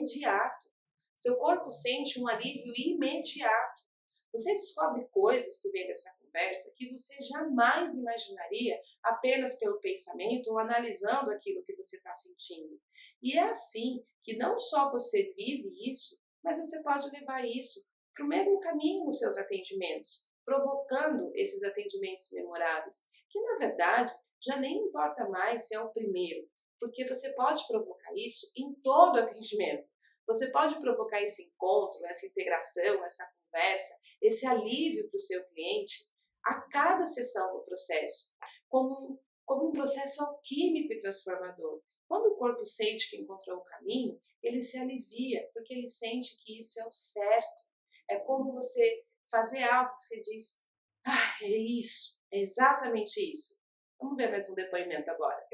imediato. 0.07 0.67
Seu 1.15 1.35
corpo 1.37 1.69
sente 1.71 2.21
um 2.21 2.27
alívio 2.27 2.73
imediato. 2.75 3.83
Você 4.31 4.53
descobre 4.53 5.07
coisas 5.07 5.59
que 5.59 5.69
vem 5.69 5.87
dessa 5.87 6.13
conversa 6.19 6.71
que 6.75 6.91
você 6.91 7.19
jamais 7.21 7.95
imaginaria 7.95 8.79
apenas 9.03 9.57
pelo 9.57 9.79
pensamento 9.79 10.51
ou 10.51 10.59
analisando 10.59 11.31
aquilo 11.31 11.63
que 11.63 11.75
você 11.75 11.97
está 11.97 12.13
sentindo. 12.13 12.79
E 13.21 13.37
é 13.37 13.49
assim 13.49 14.03
que 14.23 14.37
não 14.37 14.59
só 14.59 14.91
você 14.91 15.33
vive 15.35 15.91
isso, 15.91 16.19
mas 16.43 16.59
você 16.59 16.81
pode 16.83 17.09
levar 17.09 17.45
isso 17.45 17.83
para 18.13 18.25
o 18.25 18.27
mesmo 18.27 18.59
caminho 18.59 19.05
nos 19.05 19.17
seus 19.17 19.37
atendimentos, 19.37 20.27
provocando 20.45 21.31
esses 21.33 21.63
atendimentos 21.63 22.29
memoráveis, 22.31 23.07
que 23.29 23.39
na 23.41 23.57
verdade 23.57 24.13
já 24.39 24.57
nem 24.57 24.77
importa 24.77 25.27
mais 25.29 25.67
se 25.67 25.75
é 25.75 25.79
o 25.79 25.89
primeiro, 25.89 26.47
porque 26.79 27.07
você 27.07 27.33
pode 27.33 27.65
provocar 27.67 28.13
isso 28.15 28.51
em 28.55 28.73
todo 28.83 29.19
atendimento. 29.19 29.87
Você 30.27 30.51
pode 30.51 30.79
provocar 30.81 31.21
esse 31.21 31.43
encontro, 31.43 32.05
essa 32.05 32.25
integração, 32.25 33.03
essa 33.03 33.25
conversa, 33.41 33.97
esse 34.21 34.45
alívio 34.45 35.09
para 35.09 35.15
o 35.15 35.19
seu 35.19 35.43
cliente 35.47 36.05
a 36.43 36.61
cada 36.69 37.05
sessão 37.07 37.53
do 37.53 37.63
processo, 37.63 38.33
como, 38.67 39.21
como 39.45 39.69
um 39.69 39.71
processo 39.71 40.21
alquímico 40.23 40.93
e 40.93 40.97
transformador. 40.97 41.81
Quando 42.07 42.27
o 42.27 42.37
corpo 42.37 42.65
sente 42.65 43.09
que 43.09 43.17
encontrou 43.17 43.57
o 43.57 43.63
caminho, 43.63 44.19
ele 44.41 44.61
se 44.61 44.77
alivia, 44.77 45.49
porque 45.53 45.73
ele 45.73 45.87
sente 45.87 46.37
que 46.43 46.59
isso 46.59 46.79
é 46.79 46.85
o 46.85 46.91
certo. 46.91 47.65
É 48.09 48.17
como 48.19 48.53
você 48.53 49.03
fazer 49.29 49.63
algo 49.63 49.95
que 49.97 50.03
você 50.03 50.19
diz, 50.21 50.63
ah, 51.05 51.37
é 51.41 51.57
isso, 51.57 52.17
é 52.31 52.39
exatamente 52.39 53.19
isso. 53.19 53.57
Vamos 53.99 54.15
ver 54.15 54.29
mais 54.29 54.49
um 54.49 54.53
depoimento 54.53 55.09
agora. 55.09 55.46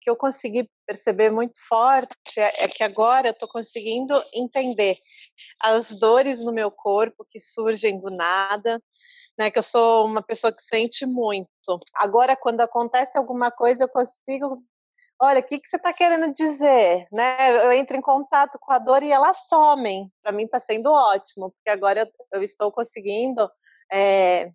Que 0.00 0.08
eu 0.08 0.16
consegui 0.16 0.68
perceber 0.86 1.30
muito 1.30 1.54
forte 1.68 2.14
é, 2.38 2.64
é 2.64 2.68
que 2.68 2.82
agora 2.82 3.28
eu 3.28 3.32
estou 3.32 3.48
conseguindo 3.48 4.14
entender 4.32 4.96
as 5.60 5.90
dores 5.90 6.42
no 6.42 6.52
meu 6.52 6.70
corpo 6.70 7.24
que 7.28 7.40
surgem 7.40 8.00
do 8.00 8.10
nada, 8.10 8.82
né, 9.38 9.50
que 9.50 9.58
eu 9.58 9.62
sou 9.62 10.06
uma 10.06 10.22
pessoa 10.22 10.52
que 10.52 10.62
sente 10.62 11.06
muito. 11.06 11.48
Agora, 11.94 12.36
quando 12.36 12.60
acontece 12.60 13.16
alguma 13.16 13.50
coisa, 13.50 13.84
eu 13.84 13.88
consigo 13.88 14.62
olha, 15.20 15.40
o 15.40 15.42
que, 15.42 15.58
que 15.58 15.68
você 15.68 15.76
está 15.76 15.92
querendo 15.92 16.32
dizer? 16.32 17.06
Né? 17.12 17.64
Eu 17.64 17.72
entro 17.72 17.96
em 17.96 18.00
contato 18.00 18.58
com 18.58 18.72
a 18.72 18.78
dor 18.78 19.02
e 19.02 19.12
elas 19.12 19.46
somem. 19.48 20.10
Para 20.22 20.32
mim 20.32 20.44
está 20.44 20.58
sendo 20.58 20.90
ótimo, 20.90 21.50
porque 21.50 21.70
agora 21.70 22.10
eu 22.32 22.42
estou 22.42 22.72
conseguindo 22.72 23.48
é, 23.92 24.50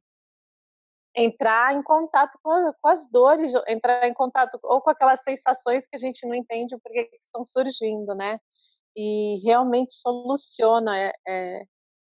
entrar 1.15 1.73
em 1.73 1.81
contato 1.81 2.37
com, 2.43 2.51
a, 2.51 2.73
com, 2.81 2.89
as 2.89 3.09
dores, 3.09 3.53
entrar 3.67 4.07
em 4.07 4.13
contato 4.13 4.59
ou 4.63 4.81
com 4.81 4.89
aquelas 4.89 5.23
sensações 5.23 5.87
que 5.87 5.95
a 5.95 5.99
gente 5.99 6.27
não 6.27 6.35
entende 6.35 6.77
porque 6.77 7.05
que 7.05 7.17
estão 7.21 7.45
surgindo, 7.45 8.13
né? 8.13 8.39
E 8.95 9.39
realmente 9.43 9.93
soluciona. 9.93 10.97
É, 10.97 11.13
é, 11.27 11.63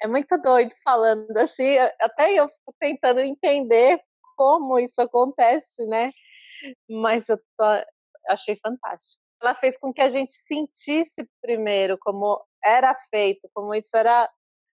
é 0.03 0.07
muito 0.07 0.37
doido 0.39 0.73
falando 0.83 1.35
assim, 1.37 1.77
até 2.01 2.33
eu 2.33 2.47
tentando 2.79 3.21
entender 3.21 4.01
como 4.35 4.79
isso 4.79 5.01
acontece, 5.01 5.85
né? 5.87 6.11
Mas 6.89 7.29
eu 7.29 7.37
tô, 7.37 7.63
achei 8.29 8.57
fantástico. 8.57 9.21
Ela 9.41 9.55
fez 9.55 9.77
com 9.77 9.93
que 9.93 10.01
a 10.01 10.09
gente 10.09 10.33
sentisse 10.33 11.29
primeiro 11.41 11.97
como 11.99 12.41
era 12.63 12.95
feito, 13.09 13.47
como 13.53 13.73
isso 13.75 13.95
era 13.95 14.29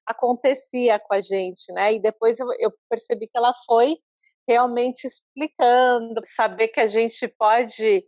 acontecia 0.07 0.99
com 0.99 1.15
a 1.15 1.21
gente, 1.21 1.73
né? 1.73 1.95
E 1.95 2.01
depois 2.01 2.41
eu, 2.41 2.49
eu 2.59 2.73
percebi 2.89 3.27
que 3.27 3.37
ela 3.37 3.53
foi 3.67 3.97
realmente 4.47 5.07
explicando, 5.07 6.23
saber 6.35 6.69
que 6.69 6.81
a 6.81 6.87
gente 6.87 7.29
pode 7.29 8.05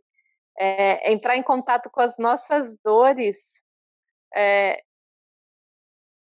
é, 0.59 1.13
entrar 1.13 1.37
em 1.37 1.43
contato 1.43 1.91
com 1.91 2.01
as 2.01 2.19
nossas 2.19 2.77
dores 2.83 3.63
é, 4.35 4.83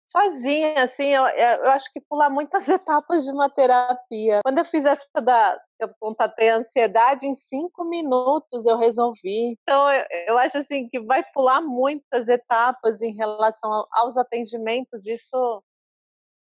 sozinha, 0.10 0.84
assim, 0.84 1.06
eu, 1.06 1.24
eu 1.24 1.70
acho 1.70 1.92
que 1.94 2.02
pular 2.02 2.30
muitas 2.30 2.68
etapas 2.68 3.24
de 3.24 3.32
uma 3.32 3.50
terapia. 3.50 4.42
Quando 4.44 4.58
eu 4.58 4.66
fiz 4.66 4.84
essa 4.84 5.06
da, 5.22 5.60
eu 5.80 5.90
contatei 6.00 6.50
a 6.50 6.58
ansiedade, 6.58 7.28
em 7.28 7.34
cinco 7.34 7.86
minutos 7.86 8.66
eu 8.66 8.78
resolvi. 8.78 9.56
Então, 9.62 9.92
eu, 9.92 10.06
eu 10.28 10.38
acho 10.40 10.58
assim 10.58 10.90
que 10.90 11.00
vai 11.00 11.24
pular 11.32 11.62
muitas 11.62 12.28
etapas 12.28 13.02
em 13.02 13.14
relação 13.14 13.88
aos 13.92 14.18
atendimentos, 14.18 15.06
isso 15.06 15.64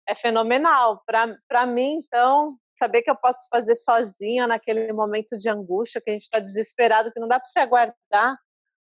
é 0.08 0.16
fenomenal. 0.16 1.04
Para 1.06 1.66
mim, 1.66 2.02
então, 2.06 2.58
saber 2.82 3.04
que 3.04 3.12
eu 3.12 3.16
posso 3.16 3.48
fazer 3.48 3.76
sozinha 3.76 4.48
naquele 4.48 4.92
momento 4.92 5.38
de 5.38 5.48
angústia, 5.48 6.02
que 6.02 6.10
a 6.10 6.14
gente 6.14 6.24
está 6.24 6.40
desesperado, 6.40 7.12
que 7.12 7.20
não 7.20 7.28
dá 7.28 7.40
para 7.40 7.46
você 7.46 7.60
aguardar 7.60 8.36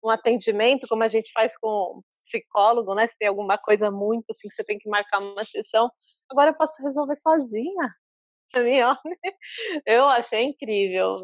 um 0.03 0.09
atendimento, 0.09 0.89
como 0.89 1.05
a 1.05 1.09
gente 1.09 1.31
faz 1.31 1.59
com 1.59 2.03
psicólogo, 2.25 2.95
né? 2.95 3.07
Se 3.07 3.19
tem 3.19 3.29
alguma 3.29 3.59
coisa 3.59 3.91
muito 3.91 4.31
assim 4.31 4.49
que 4.49 4.55
você 4.55 4.65
tem 4.65 4.79
que 4.79 4.89
marcar 4.89 5.19
uma 5.19 5.45
sessão, 5.45 5.91
agora 6.31 6.51
eu 6.51 6.55
posso 6.55 6.83
resolver 6.83 7.17
sozinha. 7.17 7.95
Para 8.51 8.65
mim, 8.65 8.79
eu 9.87 10.05
achei 10.07 10.45
incrível. 10.45 11.19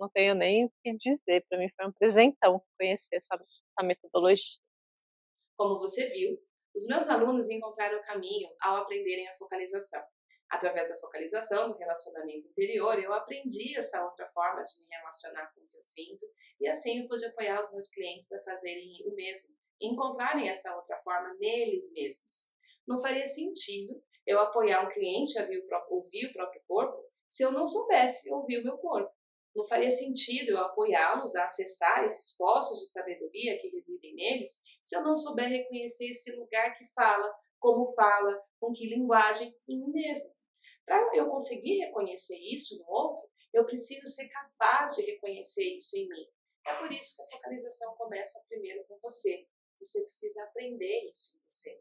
Não 0.00 0.08
tenho 0.08 0.34
nem 0.34 0.64
o 0.64 0.72
que 0.82 0.96
dizer. 0.96 1.44
Para 1.48 1.58
mim 1.58 1.68
foi 1.76 1.86
um 1.86 1.92
presentão 1.92 2.62
conhecer 2.78 3.16
essa, 3.16 3.34
essa 3.34 3.86
metodologia. 3.86 4.58
Como 5.58 5.78
você 5.78 6.06
viu, 6.06 6.38
os 6.74 6.86
meus 6.86 7.06
alunos 7.06 7.50
encontraram 7.50 7.98
o 7.98 8.02
caminho 8.02 8.48
ao 8.62 8.76
aprenderem 8.76 9.28
a 9.28 9.32
focalização. 9.32 10.02
Através 10.52 10.86
da 10.86 10.96
focalização 10.96 11.68
no 11.70 11.78
relacionamento 11.78 12.46
interior, 12.46 13.02
eu 13.02 13.10
aprendi 13.14 13.74
essa 13.74 14.04
outra 14.04 14.26
forma 14.26 14.62
de 14.62 14.82
me 14.82 14.86
relacionar 14.94 15.50
com 15.54 15.62
o 15.62 15.66
que 15.66 15.78
eu 15.78 15.82
sinto 15.82 16.26
e 16.60 16.68
assim 16.68 17.00
eu 17.00 17.08
pude 17.08 17.24
apoiar 17.24 17.58
os 17.58 17.72
meus 17.72 17.88
clientes 17.88 18.30
a 18.32 18.42
fazerem 18.42 18.92
o 19.06 19.14
mesmo, 19.14 19.48
encontrarem 19.80 20.50
essa 20.50 20.76
outra 20.76 20.98
forma 20.98 21.34
neles 21.40 21.90
mesmos. 21.94 22.52
Não 22.86 22.98
faria 22.98 23.26
sentido 23.26 23.98
eu 24.26 24.38
apoiar 24.40 24.84
um 24.84 24.92
cliente 24.92 25.38
a 25.38 25.48
ouvir 25.88 26.26
o 26.26 26.32
próprio 26.34 26.62
corpo 26.68 27.02
se 27.26 27.42
eu 27.42 27.50
não 27.50 27.66
soubesse 27.66 28.30
ouvir 28.30 28.58
o 28.58 28.64
meu 28.64 28.76
corpo. 28.76 29.10
Não 29.56 29.64
faria 29.64 29.90
sentido 29.90 30.50
eu 30.50 30.58
apoiá-los 30.58 31.34
a 31.34 31.44
acessar 31.44 32.04
esses 32.04 32.36
postos 32.36 32.78
de 32.78 32.90
sabedoria 32.90 33.58
que 33.58 33.68
residem 33.68 34.14
neles 34.14 34.60
se 34.82 34.94
eu 34.94 35.02
não 35.02 35.16
souber 35.16 35.48
reconhecer 35.48 36.10
esse 36.10 36.30
lugar 36.36 36.76
que 36.76 36.84
fala, 36.92 37.34
como 37.58 37.86
fala, 37.94 38.38
com 38.60 38.70
que 38.70 38.86
linguagem 38.86 39.48
em 39.66 39.78
mim 39.78 39.92
mesmo. 39.92 40.41
Para 40.84 41.16
eu 41.16 41.28
conseguir 41.28 41.78
reconhecer 41.78 42.36
isso 42.36 42.78
no 42.78 42.90
outro, 42.90 43.28
eu 43.52 43.64
preciso 43.64 44.06
ser 44.06 44.28
capaz 44.28 44.96
de 44.96 45.02
reconhecer 45.02 45.76
isso 45.76 45.96
em 45.96 46.08
mim. 46.08 46.26
É 46.66 46.74
por 46.74 46.90
isso 46.92 47.16
que 47.16 47.22
a 47.22 47.30
focalização 47.30 47.94
começa 47.96 48.42
primeiro 48.48 48.84
com 48.86 48.96
você. 48.98 49.46
Você 49.80 50.02
precisa 50.04 50.44
aprender 50.44 51.10
isso 51.10 51.36
em 51.36 51.40
você. 51.46 51.80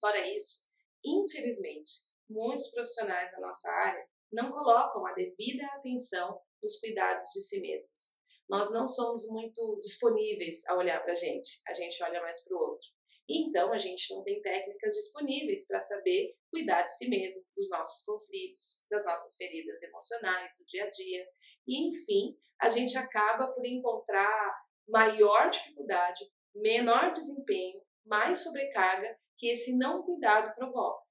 Fora 0.00 0.26
isso, 0.26 0.66
infelizmente, 1.04 1.92
muitos 2.28 2.70
profissionais 2.70 3.30
da 3.32 3.40
nossa 3.40 3.70
área 3.70 4.08
não 4.32 4.50
colocam 4.50 5.06
a 5.06 5.12
devida 5.12 5.66
atenção 5.74 6.40
nos 6.62 6.80
cuidados 6.80 7.24
de 7.32 7.40
si 7.40 7.60
mesmos. 7.60 8.16
Nós 8.48 8.70
não 8.70 8.86
somos 8.86 9.26
muito 9.28 9.78
disponíveis 9.80 10.64
a 10.66 10.76
olhar 10.76 11.02
para 11.02 11.12
a 11.12 11.16
gente, 11.16 11.60
a 11.66 11.74
gente 11.74 12.02
olha 12.02 12.20
mais 12.20 12.42
para 12.44 12.56
o 12.56 12.60
outro. 12.60 12.86
Então 13.28 13.72
a 13.72 13.78
gente 13.78 14.14
não 14.14 14.22
tem 14.22 14.40
técnicas 14.40 14.94
disponíveis 14.94 15.66
para 15.66 15.80
saber 15.80 16.36
cuidar 16.50 16.82
de 16.82 16.96
si 16.96 17.08
mesmo, 17.08 17.42
dos 17.56 17.68
nossos 17.68 18.04
conflitos, 18.04 18.84
das 18.88 19.04
nossas 19.04 19.34
feridas 19.36 19.82
emocionais 19.82 20.52
do 20.58 20.64
dia 20.64 20.84
a 20.84 20.90
dia. 20.90 21.26
E 21.66 21.88
enfim, 21.88 22.36
a 22.60 22.68
gente 22.68 22.96
acaba 22.96 23.52
por 23.52 23.66
encontrar 23.66 24.54
maior 24.88 25.50
dificuldade, 25.50 26.24
menor 26.54 27.12
desempenho, 27.12 27.82
mais 28.04 28.38
sobrecarga 28.38 29.18
que 29.36 29.48
esse 29.48 29.76
não 29.76 30.02
cuidado 30.02 30.54
provoca. 30.54 31.04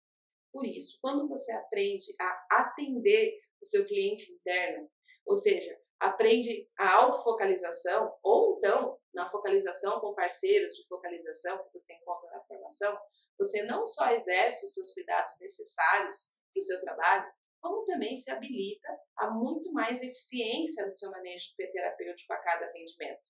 Por 0.52 0.66
isso, 0.66 0.98
quando 1.02 1.28
você 1.28 1.52
aprende 1.52 2.06
a 2.20 2.62
atender 2.62 3.38
o 3.62 3.66
seu 3.66 3.86
cliente 3.86 4.32
interno, 4.32 4.90
ou 5.26 5.36
seja, 5.36 5.78
aprende 6.00 6.70
a 6.78 6.96
autofocalização, 6.98 8.14
ou 8.24 8.58
então 8.58 8.98
na 9.14 9.26
focalização 9.26 10.00
com 10.00 10.14
parceiros 10.14 10.76
de 10.76 10.88
focalização 10.88 11.58
que 11.64 11.80
você 11.80 11.94
encontra 11.94 12.30
na 12.32 12.42
formação, 12.44 12.98
você 13.38 13.64
não 13.64 13.86
só 13.86 14.12
exerce 14.12 14.66
os 14.66 14.74
seus 14.74 14.94
cuidados 14.94 15.32
necessários 15.40 16.36
para 16.54 16.60
o 16.60 16.64
seu 16.64 16.82
trabalho, 16.82 17.32
como 17.62 17.84
também 17.84 18.16
se 18.16 18.30
habilita 18.30 18.88
a 19.18 19.32
muito 19.32 19.72
mais 19.74 20.02
eficiência 20.02 20.86
no 20.86 20.92
seu 20.92 21.10
manejo 21.10 21.56
terapêutico 21.58 22.34
a 22.34 22.38
cada 22.38 22.66
atendimento. 22.66 23.30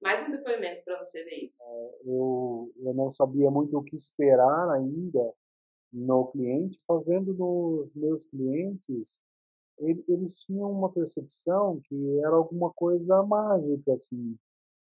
Mais 0.00 0.26
um 0.26 0.30
depoimento 0.30 0.84
para 0.84 0.98
você 0.98 1.24
ver 1.24 1.44
isso. 1.44 1.62
É, 1.62 2.00
eu, 2.06 2.72
eu 2.76 2.94
não 2.94 3.10
sabia 3.10 3.50
muito 3.50 3.76
o 3.76 3.84
que 3.84 3.96
esperar 3.96 4.70
ainda 4.70 5.32
no 5.92 6.30
cliente, 6.30 6.78
fazendo 6.86 7.34
nos 7.34 7.94
meus 7.94 8.26
clientes 8.26 9.22
eles 9.78 10.40
tinham 10.42 10.70
uma 10.70 10.90
percepção 10.90 11.80
que 11.84 12.18
era 12.18 12.36
alguma 12.36 12.72
coisa 12.72 13.22
mágica, 13.22 13.94
assim, 13.94 14.36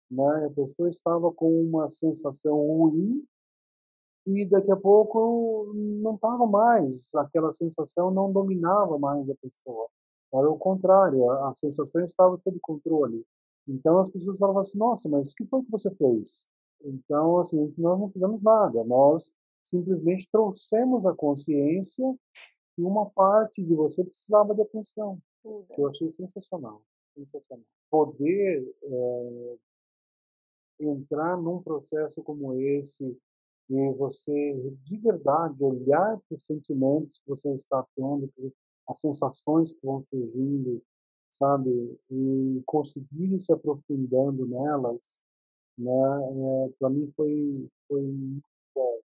né? 0.10 0.46
A 0.46 0.50
pessoa 0.50 0.90
estava 0.90 1.32
com 1.32 1.62
uma 1.64 1.88
sensação 1.88 2.56
ruim 2.56 3.24
e 4.26 4.46
daqui 4.46 4.72
a 4.72 4.76
pouco 4.76 5.72
não 5.76 6.16
estava 6.16 6.46
mais, 6.46 7.14
aquela 7.16 7.52
sensação 7.52 8.12
não 8.12 8.32
dominava 8.32 8.98
mais 9.00 9.30
a 9.30 9.36
pessoa. 9.36 9.88
Era 10.34 10.50
o 10.50 10.58
contrário, 10.58 11.30
a, 11.32 11.54
sensação 11.56 12.04
estava 12.06 12.38
sob 12.38 12.60
controle. 12.62 13.26
Então 13.68 14.00
as 14.00 14.10
pessoas 14.10 14.38
falavam 14.38 14.62
assim, 14.62 14.78
nossa, 14.78 15.10
mas 15.10 15.32
o 15.32 15.36
que 15.36 15.46
foi 15.46 15.64
que 15.64 15.72
você 15.72 15.94
fez? 15.96 16.50
Então, 16.84 17.40
assim, 17.40 17.74
nós 17.78 18.00
não 18.00 18.10
fizemos 18.10 18.42
nada, 18.42 18.84
nós 18.84 19.34
simplesmente 19.64 20.30
trouxemos 20.32 21.06
a 21.06 21.14
consciência 21.14 22.16
e 22.80 22.82
uma 22.82 23.10
parte 23.10 23.62
de 23.62 23.76
você 23.76 24.04
precisava 24.06 24.56
de 24.56 24.62
atenção. 24.62 25.22
Que 25.44 25.82
eu 25.82 25.88
achei 25.88 26.10
sensacional, 26.10 26.82
sensacional. 27.14 27.66
Poder 27.90 28.76
é, 28.84 29.58
entrar 30.80 31.38
num 31.38 31.62
processo 31.62 32.24
como 32.24 32.54
esse 32.54 33.18
e 33.70 33.94
você 33.94 34.74
de 34.84 34.98
verdade 34.98 35.64
olhar 35.64 36.18
para 36.18 36.36
os 36.36 36.46
sentimentos 36.46 37.20
que 37.20 37.30
você 37.30 37.54
está 37.54 37.86
tendo, 37.96 38.32
as 38.88 39.00
sensações 39.00 39.74
que 39.74 39.86
vão 39.86 40.02
surgindo, 40.02 40.82
sabe, 41.30 41.70
e 42.10 42.64
conseguir 42.66 43.38
se 43.38 43.54
aprofundando 43.54 44.48
nelas, 44.48 45.22
né, 45.78 45.92
é, 45.92 46.70
para 46.80 46.90
mim 46.90 47.12
foi 47.16 47.54
foi 47.88 48.42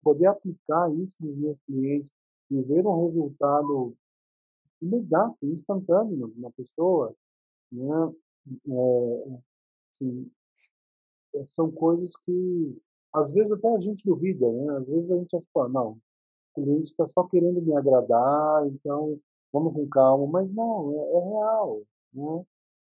poder 0.03 0.27
aplicar 0.27 0.91
isso 0.95 1.17
nos 1.21 1.37
meus 1.37 1.61
clientes 1.61 2.15
e 2.51 2.63
ver 2.63 2.87
um 2.87 3.07
resultado 3.07 3.97
imediato, 4.81 5.37
instantâneo 5.43 6.33
na 6.37 6.51
pessoa, 6.51 7.15
né? 7.73 8.15
É, 8.69 9.41
assim, 9.93 10.31
é, 11.35 11.45
são 11.45 11.71
coisas 11.71 12.17
que 12.17 12.81
às 13.13 13.33
vezes 13.33 13.53
até 13.53 13.69
a 13.69 13.79
gente 13.79 14.05
duvida, 14.05 14.51
né? 14.53 14.77
Às 14.79 14.91
vezes 14.91 15.11
a 15.11 15.17
gente 15.17 15.37
fala, 15.53 15.69
não, 15.69 15.91
o 15.93 16.01
cliente 16.55 16.91
está 16.91 17.07
só 17.09 17.25
querendo 17.25 17.61
me 17.63 17.75
agradar, 17.75 18.67
então 18.69 19.19
vamos 19.53 19.73
com 19.75 19.89
calma, 19.89 20.27
mas 20.27 20.51
não, 20.51 20.93
é, 20.93 21.17
é 21.17 21.25
real, 21.25 21.83
né? 22.13 22.47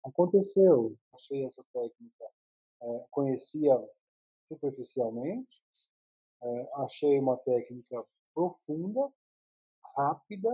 Aconteceu. 0.03 0.95
Achei 1.13 1.45
essa 1.45 1.63
técnica, 1.73 2.25
é, 2.81 3.05
conhecia 3.11 3.79
superficialmente, 4.47 5.61
é, 6.43 6.69
achei 6.75 7.19
uma 7.19 7.37
técnica 7.37 8.03
profunda 8.33 9.11
rápida 9.95 10.49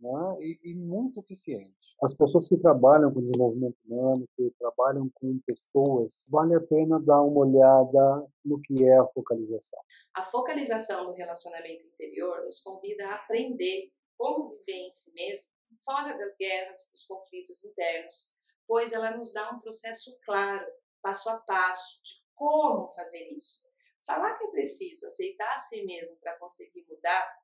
né, 0.00 0.36
e, 0.40 0.58
e, 0.64 0.74
muito 0.74 1.20
eficiente. 1.20 1.76
As 2.02 2.16
pessoas 2.16 2.48
que 2.48 2.56
trabalham 2.56 3.12
com 3.12 3.20
desenvolvimento 3.20 3.76
humano, 3.84 4.26
que 4.34 4.50
trabalham 4.58 5.10
com 5.14 5.38
pessoas, 5.46 6.26
vale 6.30 6.54
a 6.54 6.60
pena 6.60 6.98
dar 6.98 7.20
uma 7.22 7.40
olhada 7.40 8.26
no 8.44 8.60
que 8.60 8.84
é 8.84 8.98
a 8.98 9.06
focalização. 9.08 9.78
A 10.14 10.24
focalização 10.24 11.06
do 11.06 11.12
relacionamento 11.12 11.84
interior 11.84 12.44
nos 12.44 12.60
convida 12.60 13.06
a 13.06 13.16
aprender 13.16 13.90
como 14.16 14.50
viver 14.50 14.86
em 14.86 14.90
si 14.90 15.12
mesmo, 15.12 15.46
fora 15.82 16.16
das 16.16 16.36
guerras, 16.36 16.90
dos 16.92 17.04
conflitos 17.04 17.64
internos, 17.64 18.34
pois 18.66 18.92
ela 18.92 19.16
nos 19.16 19.32
dá 19.32 19.50
um 19.50 19.60
processo 19.60 20.18
claro, 20.24 20.66
passo 21.02 21.28
a 21.30 21.38
passo, 21.38 22.00
de 22.02 22.22
como 22.34 22.88
fazer 22.88 23.30
isso. 23.32 23.62
Falar 24.04 24.36
que 24.38 24.44
é 24.44 24.50
preciso 24.50 25.06
aceitar 25.06 25.54
a 25.54 25.58
si 25.58 25.84
mesmo 25.84 26.18
para 26.20 26.38
conseguir 26.38 26.86
mudar 26.88 27.34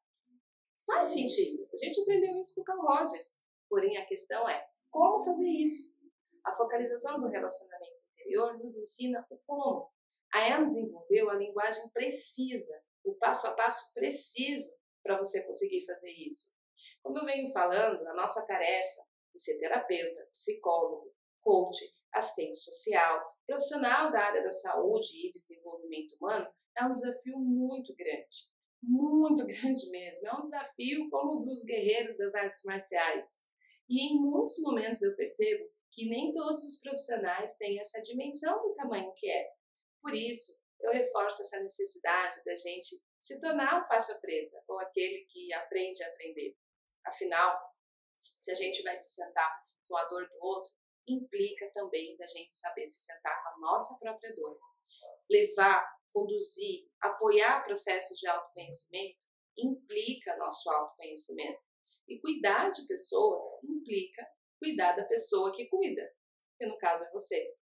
Faz 0.87 1.09
sentido. 1.09 1.69
A 1.73 1.77
gente 1.77 2.01
aprendeu 2.01 2.41
isso 2.41 2.55
com 2.55 2.61
o 2.61 2.65
Carl 2.65 2.81
Rogers. 2.81 3.43
Porém, 3.69 3.97
a 3.97 4.07
questão 4.07 4.49
é 4.49 4.65
como 4.89 5.25
fazer 5.25 5.49
isso. 5.49 5.97
A 6.45 6.53
focalização 6.53 7.21
do 7.21 7.29
relacionamento 7.29 7.97
interior 8.13 8.57
nos 8.57 8.77
ensina 8.77 9.27
o 9.29 9.37
como. 9.45 9.91
A 10.33 10.55
Anne 10.55 10.67
desenvolveu 10.67 11.29
a 11.29 11.35
linguagem 11.35 11.89
precisa, 11.91 12.81
o 13.05 13.15
passo 13.15 13.49
a 13.49 13.55
passo 13.55 13.93
preciso 13.93 14.71
para 15.03 15.19
você 15.19 15.43
conseguir 15.43 15.85
fazer 15.85 16.11
isso. 16.11 16.55
Como 17.03 17.19
eu 17.19 17.25
venho 17.25 17.51
falando, 17.53 18.07
a 18.07 18.15
nossa 18.15 18.47
tarefa 18.47 19.03
de 19.35 19.41
ser 19.41 19.59
terapeuta, 19.59 20.29
psicólogo, 20.33 21.13
coach, 21.41 21.79
assistente 22.13 22.57
social, 22.57 23.35
profissional 23.45 24.13
da 24.13 24.21
área 24.21 24.43
da 24.43 24.51
saúde 24.51 25.09
e 25.15 25.31
desenvolvimento 25.33 26.17
humano 26.17 26.49
é 26.77 26.85
um 26.85 26.93
desafio 26.93 27.39
muito 27.39 27.95
grande 27.95 28.56
muito 28.87 29.45
grande 29.47 29.91
mesmo. 29.91 30.29
É 30.29 30.35
um 30.35 30.41
desafio 30.41 31.11
como 31.11 31.41
o 31.41 31.45
dos 31.45 31.65
guerreiros 31.65 32.17
das 32.17 32.35
artes 32.35 32.63
marciais. 32.65 33.45
E 33.89 34.09
em 34.09 34.21
muitos 34.21 34.59
momentos 34.61 35.03
eu 35.03 35.15
percebo 35.17 35.69
que 35.91 36.09
nem 36.09 36.33
todos 36.33 36.63
os 36.65 36.81
profissionais 36.81 37.57
têm 37.57 37.81
essa 37.81 38.01
dimensão 38.01 38.63
do 38.63 38.75
tamanho 38.75 39.13
que 39.17 39.29
é. 39.29 39.51
Por 40.01 40.15
isso, 40.15 40.59
eu 40.81 40.93
reforço 40.93 41.43
essa 41.43 41.59
necessidade 41.61 42.43
da 42.45 42.55
gente 42.55 43.01
se 43.19 43.41
tornar 43.41 43.81
o 43.81 43.85
faixa 43.85 44.15
preta, 44.21 44.63
ou 44.69 44.79
aquele 44.79 45.25
que 45.29 45.53
aprende 45.53 46.03
a 46.05 46.09
aprender. 46.09 46.57
Afinal, 47.05 47.59
se 48.39 48.51
a 48.51 48.55
gente 48.55 48.83
vai 48.83 48.97
se 48.97 49.15
sentar 49.15 49.51
com 49.89 49.97
a 49.97 50.05
dor 50.05 50.29
do 50.29 50.37
outro, 50.45 50.73
implica 51.09 51.71
também 51.73 52.17
da 52.17 52.27
gente 52.27 52.55
saber 52.55 52.87
se 52.87 53.01
sentar 53.01 53.43
com 53.43 53.49
a 53.51 53.59
nossa 53.59 53.99
própria 53.99 54.35
dor. 54.35 54.59
Levar, 55.31 55.89
conduzir, 56.17 56.89
apoiar 56.99 57.63
processos 57.63 58.17
de 58.17 58.27
autoconhecimento 58.27 59.19
implica 59.55 60.35
nosso 60.39 60.71
autoconhecimento. 60.71 61.61
E 62.09 62.19
cuidar 62.21 62.71
de 62.71 62.87
pessoas 62.87 63.43
implica 63.63 64.27
cuidar 64.59 64.93
da 64.93 65.05
pessoa 65.05 65.53
que 65.53 65.69
cuida, 65.69 66.03
que 66.57 66.65
no 66.65 66.79
caso 66.79 67.05
é 67.05 67.11
você. 67.11 67.55